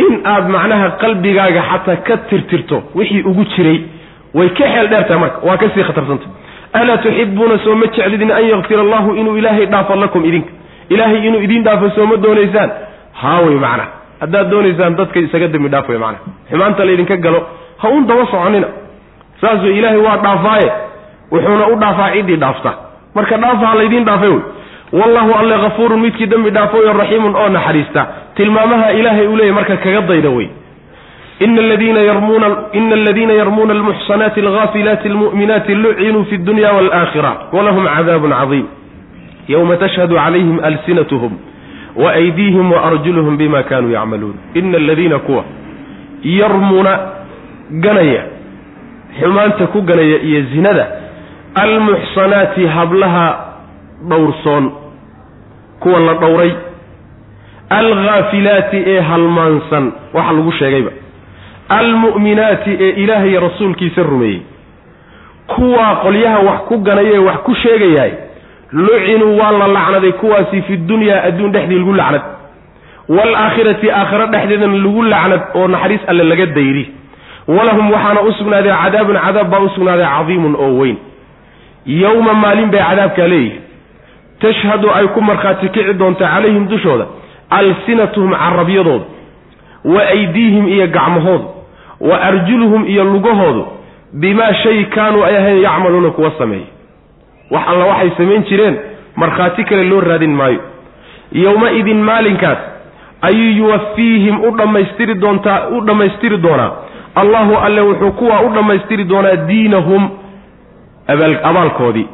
[0.02, 3.78] in aad macnaha qalbigaaga xataa ka tirtirto wixii ugu jiray
[4.34, 6.26] way ka xeel dheertahay marka waa ka sii khatarsanta
[6.72, 10.50] alaa tuxibuuna soo jeclidin an yakfir allahu inuu ilaahay dhaafo lakum idinka.
[10.88, 12.70] Ilaahay inuu idiin dhaafo soo ma doonaysaan.
[13.12, 13.88] Haa wey macnaha
[14.20, 17.40] haddaad doonaysaan dadka isaga dembi dhaaf wey macnaha xumaanta laydinka galo
[17.82, 18.66] ha un daba soconina.
[19.40, 20.70] Saas wey ilaahay waa dhaafaaye
[21.32, 22.72] wuxuuna u dhaafaa ciddii dhaafta.
[23.14, 24.40] Marka dhaafa ha laydiin dhaafay wey.
[24.92, 28.06] Wallahu alle hafuurun midkii dembi dhaafooyo raxiimun oo naxariista.
[28.34, 30.48] Tilmaamaha ilaahay uu leeyahy marka kaga dayda wey.
[31.40, 38.66] Ina aladiina yarmuuna almuxsanaati alghaafilaati almu'minaati lucinuu fi dunya waalaakhira walahum cadaabun cadiim.
[39.48, 41.32] Yowma tashhadu calayhim alsinatuhum
[41.96, 44.34] waaydiihim waarjuluhum bima kanuu yacmaluun.
[44.54, 45.44] Ina aladiina kuwa
[46.22, 46.98] yarmuuna
[47.70, 48.22] ganaya
[49.20, 50.86] xumaanta ku ganaya iyo zinada
[51.54, 53.26] almuxsanaati hablaha
[54.08, 54.72] dhowrsoon
[55.80, 56.52] kuwa la dhowray
[57.70, 60.90] alghaafilaati ee halmaansan waxa lagu sheegayba
[61.68, 64.40] almu'minaati ee ilaahay rasuulkiisa rumeeyey
[65.46, 68.12] kuwaa qolyaha wax ku ganayee wax ku sheegayahay
[68.72, 72.22] lucinuu waa la lacnaday kuwaasi fi dunyaa adduun dhexdii lagu lacnad
[73.08, 76.84] waalaakhirati aakhiro dhexdeedana lagu lacnad oo naxariis alle laga dayri
[77.48, 80.96] walahum waxaana u sugnaaday cadaabun cadaab baa u sugnaaday cadiimun oo weyn.
[81.86, 83.60] Yowma maalin bay cadaabkaa leeyihi
[84.40, 87.06] tashhadu ay ku markhaati kici doonta calayhim dushooda
[87.50, 89.04] alsinatuhum carabyadooda
[89.84, 91.46] wa aydiihim iyo gacmahoodu
[92.00, 93.64] wa arjuluhum iyo lugahoodu
[94.12, 96.66] bimaa shay kaanuu ay ahayn yacmaluuna kuwa sameeya
[97.50, 98.76] wax alla waxay samayn jireen
[99.16, 100.60] markhaati kale loo raadin maayo.
[101.32, 102.58] Yowma-idin maalinkaas
[103.22, 106.70] ayuu yuwafiihim u dhammaystiri doontaa u dhammaystiri doonaa
[107.20, 110.10] allahu alle wuxuu kuwaa u dhammaystiri doonaa diinahum
[111.50, 112.08] abaalkoodii.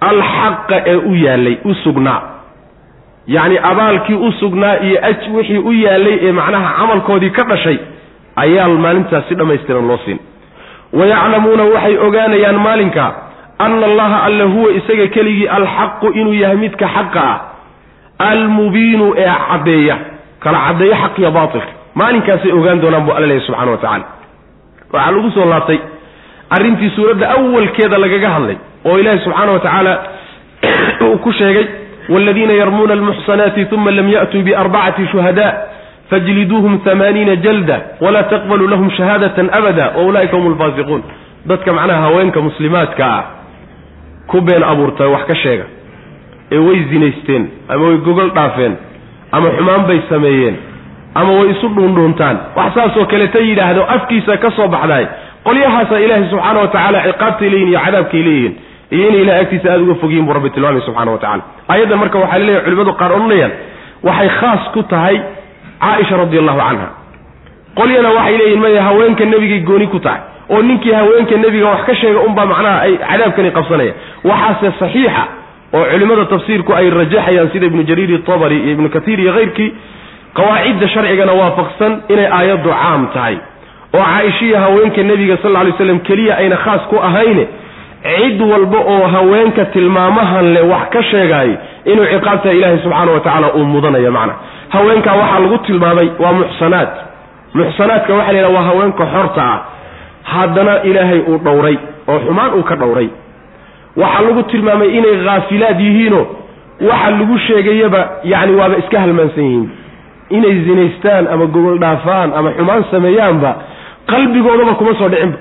[0.00, 2.22] Alxaqa ee u yaallay u sugnaa.
[3.26, 7.78] Yacni abaalkii u sugnaa iyo aj wixii u yaallay ee macnaha camalkoodii ka dhashay
[8.36, 10.18] ayaa maalintaas si dhammaystiran loo siin.
[10.92, 13.14] Wayaclamuuna waxay ogaanayaan maalinka
[13.58, 17.40] ana allaha alle huwa isaga keligii alxaqu inuu yahay midka xaqa ah.
[18.18, 19.96] Almubiinu ee caddeeya
[20.40, 24.04] kala caddeeya xaq iyo baatilka maalinkaasay ogaan doonaan buu alla leeyahy subxana wa tacala
[24.92, 25.78] waxaa lagu soo laabtay
[26.50, 29.92] arrintii suuradda awalkeeda lagaga hadlay oo ilaahi subxaana wa tacaala
[31.06, 31.66] uu ku sheegay
[32.08, 35.46] waaladiina yarmuuna almuxsanaati uma lam ya'tuu biarbacati shuhada
[36.10, 41.02] fajliduuhum amaaniina jalda walaa taqbaluu lahum shahaadatan abada wa ulaa'ika hum alfaasiquun
[41.46, 43.24] dadka macnaha haweenka muslimaadka ah
[44.26, 45.64] ku been abuurta wax ka sheega.
[46.52, 48.76] Ee way zinaysteen ama way gogol dhaafeen
[49.32, 50.56] ama xumaan bay sameeyeen
[51.18, 52.36] ama way isu dhuundhuuntaan.
[52.56, 55.04] Wax saasoo kaleta yidhaahdo afkiisa ka soo baxdaay
[55.46, 58.54] qolyahaasa ilaahay subxaana wa tacaala ciqaabtay leeyihiin iyo cadaabkay leeyihiin
[58.96, 61.42] iyo inay ilahay agtiisa aada uga fogyihin buu rabbi tilmaamay subxana wa tacala
[61.74, 63.52] ayaddan marka waxaa laleeyahy culimadu qaar odhanayaan
[64.08, 65.16] waxay khaas ku tahay
[65.84, 66.88] caaisha radi allahu canha.
[67.78, 70.20] Qolyana waxay leeyihiin maya haweenka nebigay gooni ku tahay.
[70.52, 73.92] Oo ninkii haweenka nebiga wax ka sheega unbaa macnaha ay cadaabkani qabsanaya.
[74.30, 75.24] Waxaase saxiixa
[75.76, 79.70] oo culimmada tafsiirku ay rajaxayaan sida ibnu jariir itabari iyo ibnu katiir iyo keyrkii
[80.38, 83.36] qawaacidda sharcigana waafaqsan inay aayaddu caam tahay.
[83.96, 87.44] oo caaishiya haweenka nebiga sal lay slam keliya ayna khaas ku ahayne
[88.06, 91.50] cid walba oo haweenka tilmaamahan le wax ka sheegaay
[91.90, 94.34] inuu ciqaabta ilaahay subxaana wa tacaala uu mudanayo macna.
[94.74, 96.88] Haweenkaa waxaa lagu tilmaamay waa muxsanaad.
[97.58, 99.58] Muxsanaadka waxa la yidhaha waa haweenka xorta ah.
[100.32, 101.76] Haddana ilaahay uu dhowray
[102.08, 103.08] oo xumaan uu ka dhowray.
[103.96, 106.24] Waxaa lagu tilmaamay inay khaafilaad yihiinoo
[106.90, 108.00] waxa lagu sheegayaba
[108.32, 109.66] yacni waaba iska halmaansan yihiin
[110.30, 113.56] inay zinaystaan ama gogol dhaafaan ama xumaan sameeyaanba
[114.06, 115.38] qalbigoodaba kuma soo dhicinba.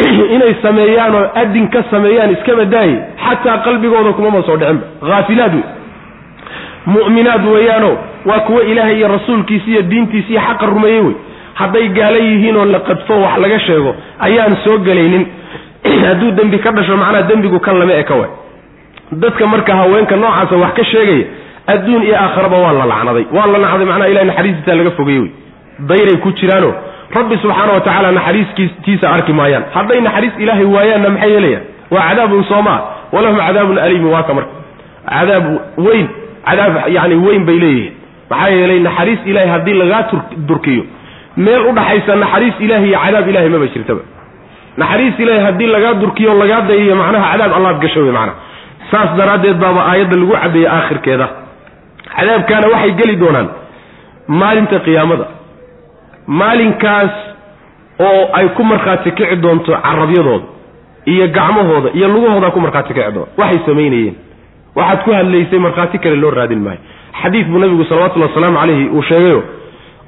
[0.34, 4.86] Inay sameeyaan oo adin ka sameeyaan iskaba daaye xataa qalbigooda kumama soo dhicinba.
[5.00, 5.64] Haafilaad wey
[6.86, 7.90] mu'minaad weeyaano
[8.26, 11.14] waa kuwo ilaahay iyo rasuulkiisi iyo diintiisi iyo xaqa rumeeyey wey
[11.54, 15.26] hadday gaala yihiin oo la qadfo wax laga sheego ayaan soo gelaynin.
[16.08, 18.30] Hadduu dembi ka dhasho macnaha dembigu kan lama eka waay.
[19.12, 21.24] Dadka marka haweenka noocaasa wax ka sheegaya
[21.72, 23.24] adduun iyo aakharaba waa la lacnaday.
[23.36, 25.30] Waa la nacday macnaha ilahay naxariistiisa laga fogeyey wey.
[25.90, 26.70] Dayray ku jiraano
[27.16, 29.64] rabbi subxaana wa tacaala naxariistiisa arki maayaan.
[29.76, 31.64] Hadday naxariis ilaahay waayaanna maxay yeelayaan?
[31.94, 32.78] Waa cadaabun soomaa
[33.14, 34.52] walahum cadaabun aliimun waa ka marka.
[35.14, 35.44] Cadaab
[35.86, 36.06] weyn
[36.48, 37.94] cadaab yani weyn bay leeyihiin.
[38.30, 40.02] Maxaa yeelay naxariis ilahay haddii lagaa
[40.50, 40.82] durkiyo
[41.44, 44.02] meel udhaxaysa naxariis ilahi iyo cadaab ilahay maba jirtaba.
[44.80, 48.38] Naxariis ilahay haddii lagaa durkiyo lagaa dayiyo macnaha cadaab allaad gasho wey macnaha
[48.90, 51.26] saas daraaddeed baaba aayadda lagu cadeeyey aakhirkeeda
[52.16, 53.48] cadaabkaana waxay geli doonaan
[54.40, 55.26] maalinta qiyaamada.
[56.26, 57.10] Maalinkaas
[57.98, 60.44] oo ay ku markhaati kici doonto carabyadooda
[61.06, 63.28] iyo gacmahooda iyo lugahooda ku markhaati kici doonto.
[63.40, 64.14] Waxay samaynayeen.
[64.76, 66.78] Waxaad ku hadlaysay markhaati kale loo raadin maayo.
[67.22, 69.42] Xadiid buu nabigu salawatullahi wasalaamu calayhi uu sheegayo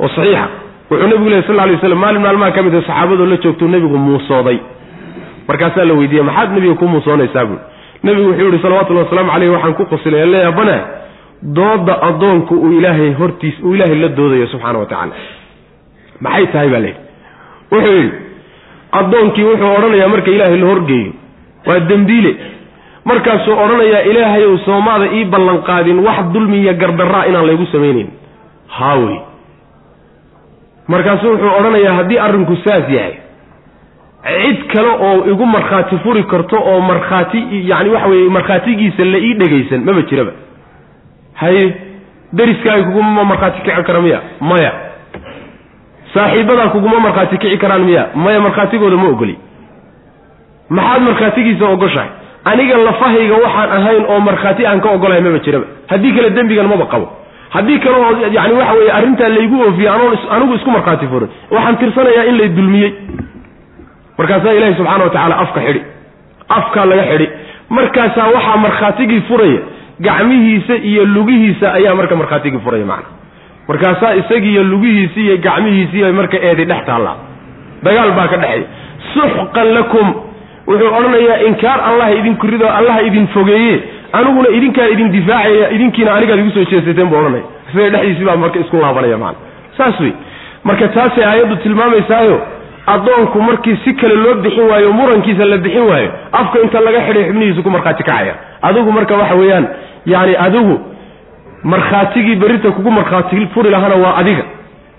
[0.00, 0.46] oo saxiixa.
[0.90, 3.98] Wuxuu nebigu lehy sal lay slam maalin maalmaha ka mid a saxaabadoo la joogtuu nebigu
[3.98, 4.58] muusooday.
[5.48, 7.58] Markaasaa la weydiiyey maxaad nebiga ku muusoonaysaa buui
[8.04, 10.76] nebigu wuxuu yihi salawatullahi wasalaamu caleyh waxaan ku qasilay leabana
[11.42, 15.12] dooda addoonku uu ilaahay hortiis uu ilaahay la doodayo subxaana wa tacaala.
[16.20, 17.00] Maxay tahay baa layidhi
[17.72, 18.12] wuxuu yidhi
[19.00, 21.12] addoonkii wuxuu odhanayaa marka ilaahay la horgeeyo.
[21.66, 22.32] Waa dembiile.
[23.04, 28.08] Markaasuu odhanayaa ilaahayow soomaada ii ballanqaadin wax dulmi iyo gardaraa inaan laygu samaynayn
[28.78, 29.18] haawey
[30.88, 33.14] markaasuu wuxuu odhanayaa haddii arrinku saas yahay
[34.44, 37.40] cid kale oo igu markhaati furi karto oo markhaati
[37.70, 40.32] yacni waxa weeye markhaatigiisa la ii dhegaysan maba jiraba
[41.42, 41.64] haye
[42.38, 44.20] deriskaaga kuguma markhaati kici kara miya?
[44.50, 44.72] Maya.
[46.14, 48.02] Saaxiibadaa kuguma markhaati kici karaan miya?
[48.24, 49.36] Maya markhaatigooda ma ogoli.
[50.76, 52.08] Maxaad markhaatigiisa ogoshahay?
[52.50, 55.66] Aniga lafahayga waxaan ahayn oo markhaati aan ka ogolahay maba jiraba.
[55.90, 57.06] Haddii kale dembigan maba qabo.
[57.54, 61.76] Haddii kale oo yani waxa weeye arrintaa laygu oofiye anoon anigu isku markhaati furin waxaan
[61.80, 62.90] tirsanayaa in lay dulmiyey.
[64.18, 65.82] Markaasaa ilaahi subxana wa tacaala afka xidhi.
[66.58, 67.26] Afkaa laga xidhi.
[67.76, 69.60] Markaasaa waxaa markhaatigii furaya
[70.06, 73.08] gacmihiisa iyo lugihiisa ayaa marka markhaatigii furaya macna.
[73.68, 77.16] Markaasaa isagiiyo lugihiisi iyo gacmihiisiiba marka eedi dhex taallaa
[77.86, 78.66] dagaal baa ka dhexeeya.
[79.14, 80.06] Suxqan lakum
[80.68, 83.74] wuxuu odhanayaa inkaar allah idinku rido allaha idin fogeeye
[84.18, 87.44] aniguna idinkaan idin difaacaya idinkiina anigaad igu soo jeesateen buu odhanaya.
[87.70, 89.38] Isaga dhexdiisii baa marka isku laabanaya macana
[89.78, 90.12] saas wey
[90.68, 92.36] marka taasay aayaddu tilmaamaysaayo
[92.94, 97.24] addoonku markii si kale loo bixin waayo murankiisa la bixin waayo afka inta laga xidhay
[97.28, 98.34] xubnihiisu ku markhaati kacaya.
[98.62, 99.66] Adigu marka waxa weeyaan
[100.06, 100.80] yani adigu
[101.64, 104.44] markhaatigii berrita kugu markhaati furi lahana waa adiga.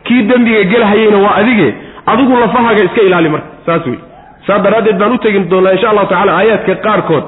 [0.03, 1.73] Kii dembiga gelhayeyna waa adige.
[2.05, 3.47] Adigu lafahaaga iska ilaali marka.
[3.65, 3.99] Saas wey
[4.47, 7.23] saas daraaddeed baan u tegin doonaa insha allahu tacala aayaadka qaarkood.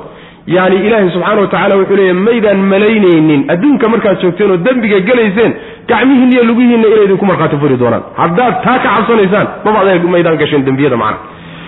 [0.47, 3.45] Yani ilaahay subxaana wa tacala wuxuu leeya maydaan malaynaynin.
[3.53, 5.53] Adduunka markaad joogteen oo dembiga gelayseen
[5.89, 8.03] gacmihiin iyo lugihiinna inay idinku markhaati furi doonaan.
[8.21, 9.79] Haddaad taa ka cabsanaysaan maba
[10.15, 11.19] maydaan gasheen dembiyada macna.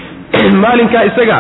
[0.64, 1.38] Maalinkaa isaga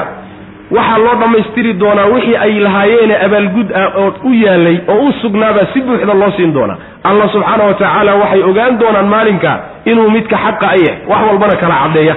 [0.71, 5.67] waxaa loo dhammaystiri doonaa wixii ay lahaayeene abaalgud ah oo u yaalay oo u sugnaabaa
[5.73, 6.77] si buuxda loo siin doonaa.
[7.03, 9.51] Allah subxaana wa tacaala waxay ogaan doonaan maalinka
[9.85, 10.97] inuu midka xaqa a yahay.
[11.09, 12.15] Wax walbana kala caddeeya.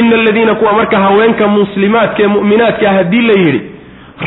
[0.00, 3.60] Ina aladiina kuwa marka haweenka muslimaadka ee mu'minaadka haddii la yidhi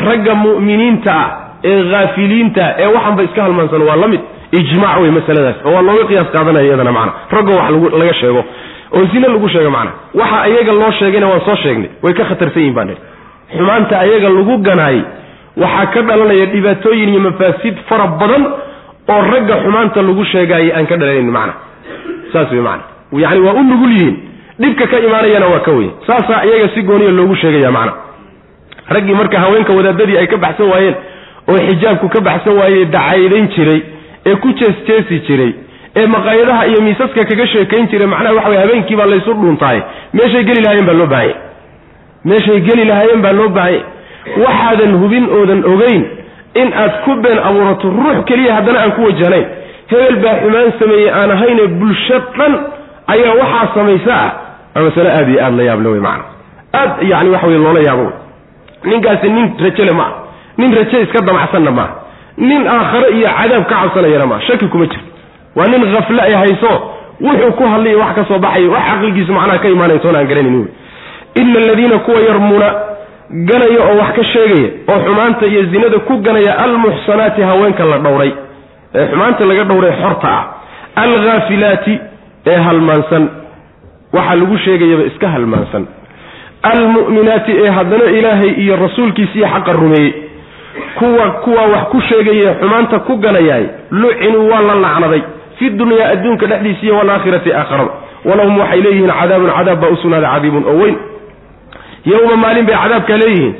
[0.06, 1.28] ragga mu'miniinta ah
[1.64, 4.20] ee haafiliinta ee waxanba iska halmaansan waa la mid.
[4.60, 7.12] Ijmac wey masaladaas oo waa looga qiyaas qaadanaya iyadana macna.
[7.30, 7.70] Raggo wax
[8.00, 8.44] laga sheego
[8.94, 9.92] oo zine lagu sheego macna.
[10.14, 11.90] Waxa ayaga loo sheegayna waan soo sheegnay.
[12.02, 12.90] Way ka khatarsan yihiin baan
[13.56, 15.02] xumaanta ayaga lagu ganaayay
[15.56, 18.44] waxaa ka dhalanaya dhibaatooyin iyo mafaasid fara badan
[19.12, 21.54] oo ragga xumaanta lagu sheegaayay aan ka dhalanaynin macna.
[22.32, 22.82] Saas wey macana
[23.22, 24.16] yani waa u nugul yihiin.
[24.60, 25.90] Dhibka ka imaanayana waa ka weyn.
[26.06, 27.92] Saasaa iyaga si gooniya loogu sheegaya macna.
[28.94, 30.94] Raggii marka haweenka wadaadadii ay ka baxsan waayeen
[31.48, 33.80] oo xijaabku ka baxsan waayey dacaydayn jiray
[34.26, 35.52] ee ku jeesjeesi jiray
[35.96, 39.82] ee maqaayadaha iyo miisaska kaga sheekayn jiray macnaha waxa weye habeenkii baa laysu dhuuntaaye
[40.14, 41.34] meeshay geli lahaayeen baa loo baahanya
[42.24, 43.84] meeshay geli lahaayeen baa loo baahanya
[44.44, 46.02] waxaadan hubin oodan ogeyn
[46.62, 49.46] in aad ku been abuurato ruux keliya haddana aan ku wajahnayn.
[49.90, 52.52] Hebel baa xumaan sameeyey aan ahayne bulsho dhan
[53.14, 54.30] ayaa waxaa samaysa ah.
[54.74, 56.24] Waa masale aad iyo aad la yaable wey macana
[56.80, 58.06] aad yani waxa weye loola yaabo.
[58.84, 60.12] Ninkaasi nin rajele ma ah
[60.58, 61.94] nin raje iska damacsanna maaha
[62.48, 65.09] nin aakhare iyo cadaab ka cabsanayana maaha shaki kuma jirto
[65.56, 66.72] waa nin khafle ay hayso
[67.20, 70.56] wuxuu ku hadlaya wax ka soo baxayo wax caqligiisu macnaha ka imaanaya soon aan garanayni
[70.58, 70.68] wey.
[71.40, 72.68] Ina aladiina kuwa yarmuuna
[73.30, 78.32] ganaya oo wax ka sheegaya oo xumaanta iyo zinada ku ganaya almuxsanaati haweenka la dhowray.
[78.94, 80.44] Ee xumaanta laga dhowray xorta ah.
[81.02, 81.98] Alghaafilaati
[82.46, 83.28] ee halmaansan.
[84.12, 85.86] Waxaa lagu sheegayaba iska halmaansan.
[86.62, 90.12] Almu'minaati ee haddana ilaahay iyo rasuulkiisa iyo xaqa rumeeyey.
[90.98, 95.22] Kuwa kuwa wax ku sheegaya xumaanta ku ganayaay lucinuu waa la lacnaday
[95.60, 97.90] fi dunyaa adduunka dhexdiisa iyo walaakhirati aakharada
[98.24, 100.96] walahum waxay leeyihiin cadaabun cadaab baa u sugnaaday cadiibun oo weyn
[102.12, 103.54] yowma maalin bay cadaabkaa leeyihiin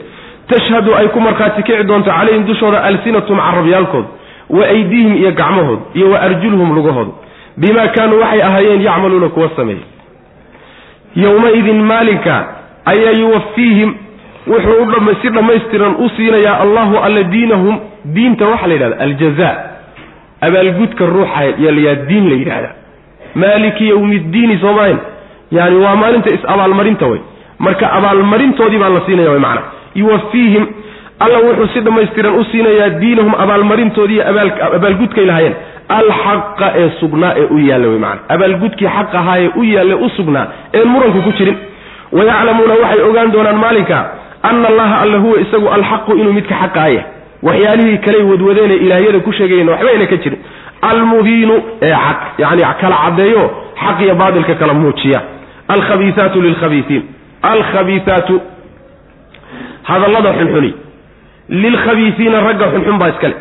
[0.50, 4.04] tashhadu ay ku markhaati kici doonto calayhim dushooda alsinatum carabyaalkood
[4.50, 7.12] wa aydiihim iyo gacmahood iyo wa arjuluhum lugahooda
[7.56, 9.84] bimaa kaanuu waxay ahaayeen yacmaluuna kuwa sameeyey
[11.16, 12.34] yowmaidin maalinka
[12.84, 13.94] ayaa yuwafiihim
[14.46, 19.69] wuxuu si dhammaystiran u siinayaa allahu alla diinahum diinta waxaa la yidhahda aljaza
[20.46, 22.70] abaalgudka ruuxa yalayaa diin la yidhahda
[23.34, 24.98] maaliki yowmiddiini soomaahn
[25.50, 27.20] yani waa maalinta is-abaalmarinta way.
[27.58, 29.62] Marka abaalmarintoodii baa la siinaya way macana
[29.94, 30.64] yuwafiihim
[31.24, 34.20] alla wuxuu si dhammaystiran u siinayaa diinahum abaalmarintoodii
[34.76, 35.54] abaalgudkay lahaayeen.
[35.98, 40.08] Alxaqa ee sugnaa ee u yaalla wey macana abaalgudkii xaq ahaa ee u yaalla u
[40.16, 40.46] sugnaa.
[40.78, 41.56] Een muranku ku jirin.
[42.12, 43.98] Wayaclamuuna waxay ogaan doonaan maalinka
[44.42, 47.02] ana allaha alla huwa isagu alxaqu inuu midka xaqa aya
[47.42, 50.40] waxyaalihii kaley wadwadeenee ilaahyada ku sheegayen waxba ka jirin.
[50.82, 53.50] Almubiinu ee cad yani kala caddeeyo
[53.84, 55.20] xaq iyo baatilka kala muujiya.
[55.68, 57.02] Alkhabiisaatu lilkhabiisiin
[57.42, 58.40] alkhabiisaatu
[59.82, 60.74] hadallada xunxuni.
[61.48, 63.34] Lilkhabiisiina ragga xunxun baa iskale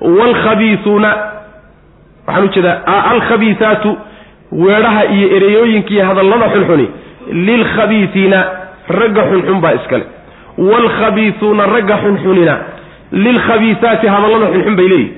[0.00, 1.08] waalkhabiisuuna
[2.26, 3.96] waxaan u jeedaa alkhabiisaatu
[4.52, 6.88] weedhaha iyo ereyooyinka hadallada xunxuni.
[7.32, 8.44] Lilkhabiisiina
[8.88, 10.04] ragga xunxun baa iskale
[10.58, 12.58] waalkhabiisuuna ragga xunxunina
[13.12, 15.12] lilkhabiisaati hadallada xunxun bay leeyihiin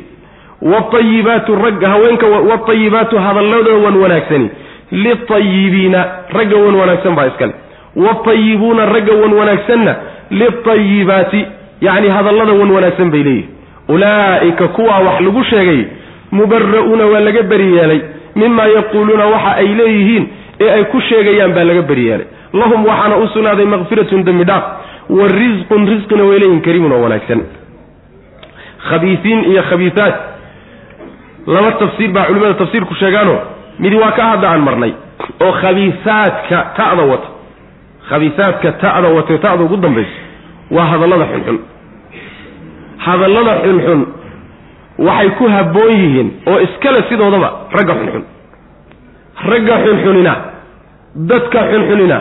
[0.73, 4.49] waatayibaatu ragga haweenka waatayibaatu hadalladooda wan wanaagsani
[4.93, 6.01] litayibiina
[6.39, 7.53] ragga wan wanaagsan baa iskale
[7.97, 9.95] waatayibuuna ragga wan wanaagsanna
[10.31, 11.47] litayibaati
[11.81, 13.49] yacni hadallada wan wanaagsan bay leeyihiin
[13.89, 15.81] ulaa'ika kuwaa wax lagu sheegay
[16.33, 18.01] mubara'uuna waa laga beri yeelay
[18.37, 20.27] mimaa yaquuluuna waxa ay leeyihiin
[20.61, 24.65] ee ay ku sheegayaan baa laga beri yeelay lahum waxaana u sugnaaday makfiratun dembi dhaaf
[25.19, 27.41] wa risqun risqina way leeyihiin kariimun oo wanaagsan
[28.89, 30.15] khabiisiin iyo khabiisaat.
[31.47, 33.35] Laba tafsiir baa culimada tafsiirku sheegaano.
[33.79, 34.93] Midi waa ka hadda aan marnay.
[35.45, 37.29] Oo khabiisaadka ta'da wata.
[38.09, 40.19] Khabiisaadka ta'da wata ta'da ugu dambayso
[40.71, 41.59] waa hadallada xunxun.
[43.07, 44.01] Hadallada xunxun
[45.07, 48.25] waxay ku habboon yihiin oo iskale sidoodaba ragga xunxun.
[49.51, 50.35] Ragga xunxunina
[51.31, 52.19] dadka xunxunina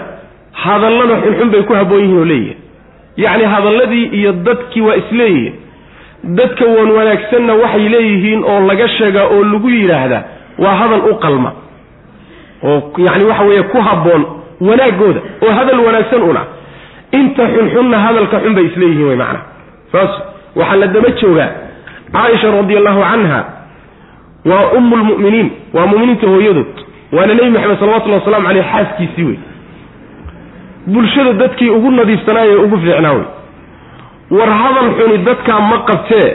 [0.64, 2.58] hadallada xunxun bay ku habboon yihiin oo leeyihiin
[3.24, 5.54] yacni hadalladii iyo dadkii waa isleeyihiin
[6.24, 10.24] dadka wan wanaagsanna waxay leeyihiin oo laga sheegaa oo lagu yidhaahdaa
[10.64, 11.52] waa hadal u qalma.
[12.64, 14.26] Oo yacni waxa weeye ku habboon
[14.62, 16.42] wanaaggooda oo hadal wanaagsan una.
[17.12, 19.40] Inta xunxunna hadalka xun bay isleeyihiin way macana
[19.92, 20.12] saas
[20.56, 21.50] waxaa la daba joogaa.
[22.14, 23.40] Caaisha radi allahu canha
[24.46, 26.68] waa ummu lmu'miniin waa muminiinta hooyadood.
[27.12, 29.38] Waana nebi maxamed salawatullahi waslamu caleyh xaaskiisii wey
[30.88, 33.24] bulshada dadkii ugu nadiifsanaaye ugu fiicnaa wey
[34.38, 36.28] war hadal xuni dadkaa ma qabtee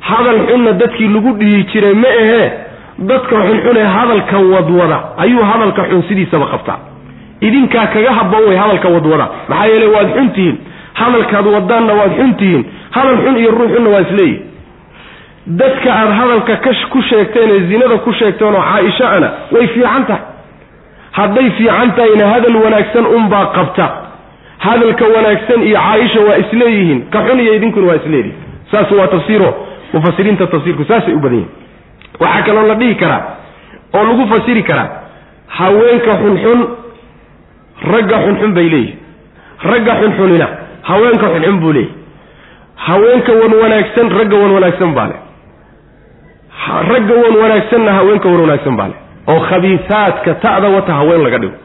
[0.00, 2.50] hadal xunna dadkii lagu dhihi jiray ma ahee
[2.98, 4.98] dadka xunxunee hadalka wadwada.
[5.16, 6.78] Ayuu hadalka xun sidiisaba qabtaa.
[7.40, 9.26] Idinkaa kaga habboon wey hadalka wadwada.
[9.48, 10.58] Maxaa yeele waad xun tihiin.
[10.94, 12.64] Hadalkaad wadaanna waad xun tihiin.
[12.90, 14.42] Hadal xun iyo ruux xunna waa isleeyihin
[15.46, 20.22] dadka aad hadalka ka ku sheegteen ee zinada ku sheegteen oo caaisha-ana way fiican tahay.
[21.12, 23.86] Hadday fiican tahayna hadal wanaagsan unbaa qabta
[24.64, 27.00] hadalka wanaagsan iyo caaisha waa isleeyihiin.
[27.12, 28.34] Ka xun iyo idinkuna waa isleedihin
[28.70, 29.50] saas waa tafsiiro
[29.92, 31.50] mufasiriinta tafsiirku saasay u badan yihiin
[32.22, 33.22] waxaa kaloo la dhihi karaa
[33.96, 34.88] oo lagu fasiri karaa
[35.58, 36.60] haweenka xunxun
[37.92, 38.98] ragga xunxun bay leeyihiin
[39.70, 40.46] ragga xunxunina
[40.90, 41.94] haweenka xunxun buu leeyahy
[42.86, 45.18] haweenka wan wanaagsan ragga wan wanaagsan baa leh.
[46.92, 48.98] Ragga wan wanaagsanna haweenka wan wanaagsan baa leh.
[49.30, 51.56] Oo khabiisaadka ta'da wata haween laga dhigo.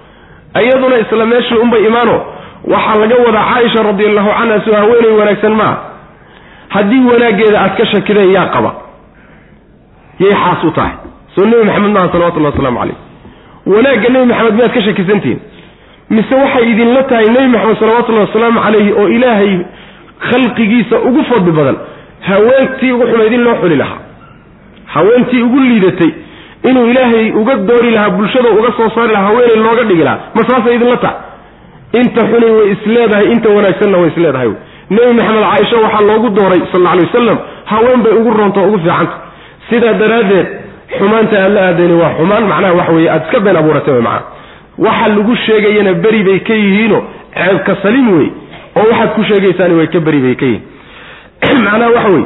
[0.61, 2.15] Iyaduna isla meeshii unbay imaano
[2.73, 5.77] waxaa laga wadaa caaisha radiallahu canha soo haweenay wanaagsan maaha
[6.75, 8.71] haddii wanaaggeeda aad ka shakideen yaa qaba.
[10.19, 10.93] Yay xaas u tahay.
[11.35, 12.97] Soo nebi maxamed maaha salawatullahi wasalaamu calayh.
[13.73, 15.39] Wanaagga nebi maxamed miyaad ka shakisantihiin
[16.09, 19.53] mise waxay idinla tahay nebi maxamed salawatullahi wasalaamu calayhi oo ilaahay
[20.29, 21.77] khalqigiisa ugu fadli badan
[22.29, 23.99] haweentii ugu xumayd in loo xuli lahaa.
[24.95, 26.11] Haweentii ugu liidatay
[26.69, 30.19] inuu ilaahay uga doori lahaa bulshada uga soo saari lahaa haweenay looga dhigi lahaa.
[30.35, 31.17] Ma saasay idinla tahay
[32.01, 34.51] inta xunay way isleedahay inta wanaagsanna way isleedahay
[34.89, 39.15] nebi maxamed caaisha waxaa loogu dooray sal alay wasalam haween bay ugu roonta ugu fiicanta.
[39.69, 40.47] Sidaa daraaddeed
[40.97, 44.25] xumaanta aad la aadayni waa xumaan macnaha waxa weeye aad iska been abuuratay way macnaha
[44.77, 48.29] waxa lagu sheegayana beri bay ka yihiino ceebka saliim wey
[48.75, 50.63] oo waxaad ku sheegaysaani way ka beri bay ka yihiin.
[51.65, 52.25] Macnaha waxa wey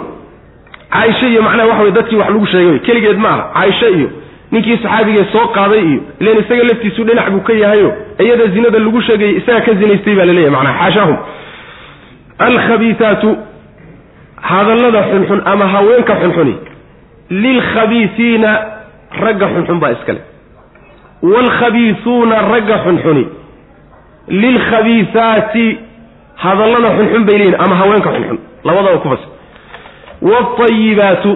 [0.94, 4.10] caaisha iyo macnaha waxa wey dadkii wax lagu sheegay keligeed ma aha caaisha iyo
[4.52, 7.90] ninkii saxaabigee soo qaaday iyo ilan isaga laftiisu dhinac buu ka yahayo
[8.24, 11.18] iyada zinada lagu sheegayay isaga ka zinaystay baa laleeyahy macnaha xaashaahum
[12.48, 13.30] alkhabiisaatu
[14.52, 16.56] hadallada xunxun ama haweenka xunxuni
[17.44, 18.52] lilkhabiisiina
[19.24, 20.22] ragga xunxun baa iskale
[21.32, 23.26] waalkhabiisuuna ragga xunxuni
[24.44, 25.66] lilkhabiisaati
[26.44, 29.24] hadallada xunxun bay leeyihiin ama haweenka xunxun labadaba ku fas.
[30.30, 31.30] Waatayibaatu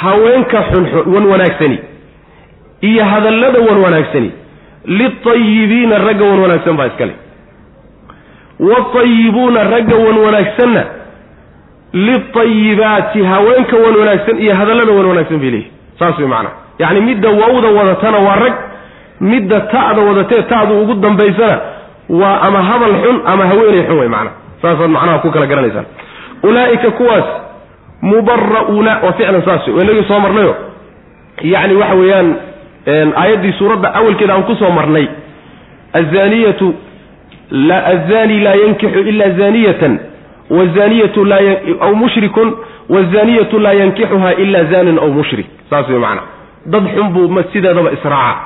[0.00, 1.78] haweenka xunxun wan wanaagsani.
[2.80, 4.30] Iyo hadallada wan wanaagsani.
[4.98, 7.14] Liltayibiina ragga wan wanaagsan baa iskale.
[8.60, 10.84] Waatayibuuna ragga wan wanaagsanna.
[11.92, 17.28] Liltayibaati haweenka wan wanaagsan iyo hadallada wan wanaagsan bay leeyihiin saas way macanaha yacni midda
[17.30, 18.54] wawda wadatana waa rag
[19.20, 21.60] midda ta'da wadatee ta'du ugu dambaysana
[22.08, 25.86] waa ama hadal xun ama haweenay xun way macnaha saasaad macnaha ku kala garanaysaan.
[26.42, 27.24] Ulaa'ika kuwaas
[28.02, 30.56] mubara'uuna waa ficlan saas wey inagii soo marnayo.
[31.42, 32.34] Yacni waxa weeyaan
[33.16, 35.06] aayaddii suuradda awalkeeda aan ku soo marnay.
[35.92, 36.74] Azaniyatu
[37.92, 39.98] azani laa yankixu ila zaniyatan
[40.50, 41.26] wazaniyatu
[41.80, 42.56] aw mushrikun
[42.88, 45.46] wazaniyatu laa yankixuha ila zanin aw mushrik.
[45.70, 46.22] Saas wey macana
[46.66, 48.36] dad xun buu sideedaba israaca.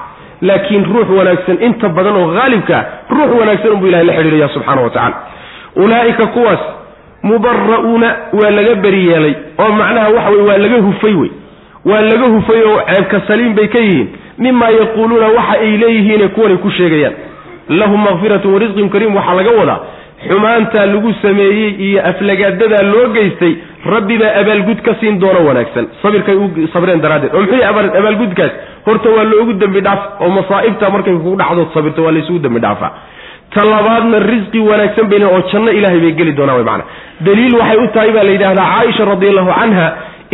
[0.43, 4.91] Laakiin ruux wanaagsan inta badan oo haalibkaa ruux wanaagsan unbuu ilahay la xidhiiraya subxaana wa
[4.91, 5.17] tacala
[5.77, 6.61] ulaa'ika kuwaas
[7.23, 11.31] mubara'uuna waa laga beri yeelay oo macnaha waxa weye waa laga hufay wey
[11.85, 14.09] waa laga hufay oo ceebka saliim bay ka yihiin.
[14.39, 17.15] Mimaa yaquuluuna waxa ay leeyihiine kuwanay ku sheegayaan.
[17.69, 19.81] Lahum makfiratun warisqin kariim waxaa laga wadaa.
[20.29, 23.55] Xumaantaa lagu sameeyey iyo aflagaadadaa loo geystay
[23.93, 25.87] rabbi baa abaalgud ka siin doono wanaagsan.
[26.03, 27.35] Sabirkay u sabreen daraaddeed.
[27.35, 27.65] Oo muxuu
[28.01, 28.53] abaalgudkaas?
[28.87, 32.93] Horta waa loogu dembi dhaaf oo masaa'ibta markay kugu dhacdood sabirto waa laysugu dembi dhaafaa
[33.55, 36.85] ta labaadna risqi wanaagsan bay oo janno ilaahay bay geli doonaan macana
[37.27, 39.87] daliil waxay u tahay baa la yidhahdaa caaisha radiallahu canha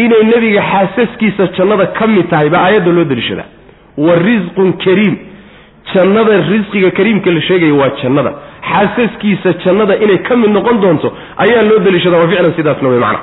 [0.05, 3.49] inay nebiga xaasaskiisa jannada ka mid tahay baa aayadda loo daliishadaa
[4.07, 5.17] wa risqun kariim.
[5.95, 8.31] Jannada risqiga kariimka la sheegaya waa jannada.
[8.71, 11.09] Xaasaskiisa jannada inay ka mid noqon doonto
[11.45, 13.21] ayaa loo daliishada waa ficlan sidaasna wey macana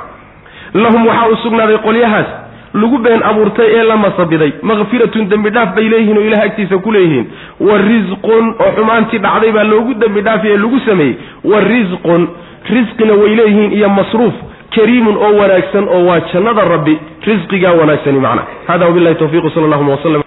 [0.84, 2.30] lahum waxaa u sugnaaday qolyahaas
[2.74, 4.52] lagu been abuurtay ee la masabiday.
[4.62, 7.26] Makfiratun dembi dhaaf bay leeyihiin oo ilaah agtiisa ku leeyihiin.
[7.60, 11.16] Wa risqun oo xumaantii dhacday baa loogu dembi dhaafay ee lagu sameeyey.
[11.44, 12.28] Wa risqun
[12.76, 14.34] risqina way leeyihiin iyo masruuf
[14.76, 16.98] kariimun oo wanaagsan oo waa jannada rabbi.
[17.28, 18.44] Risqigaa wanaagsani macna.
[18.68, 20.22] Hada wabillahi tawfiiq sala allahuma waslm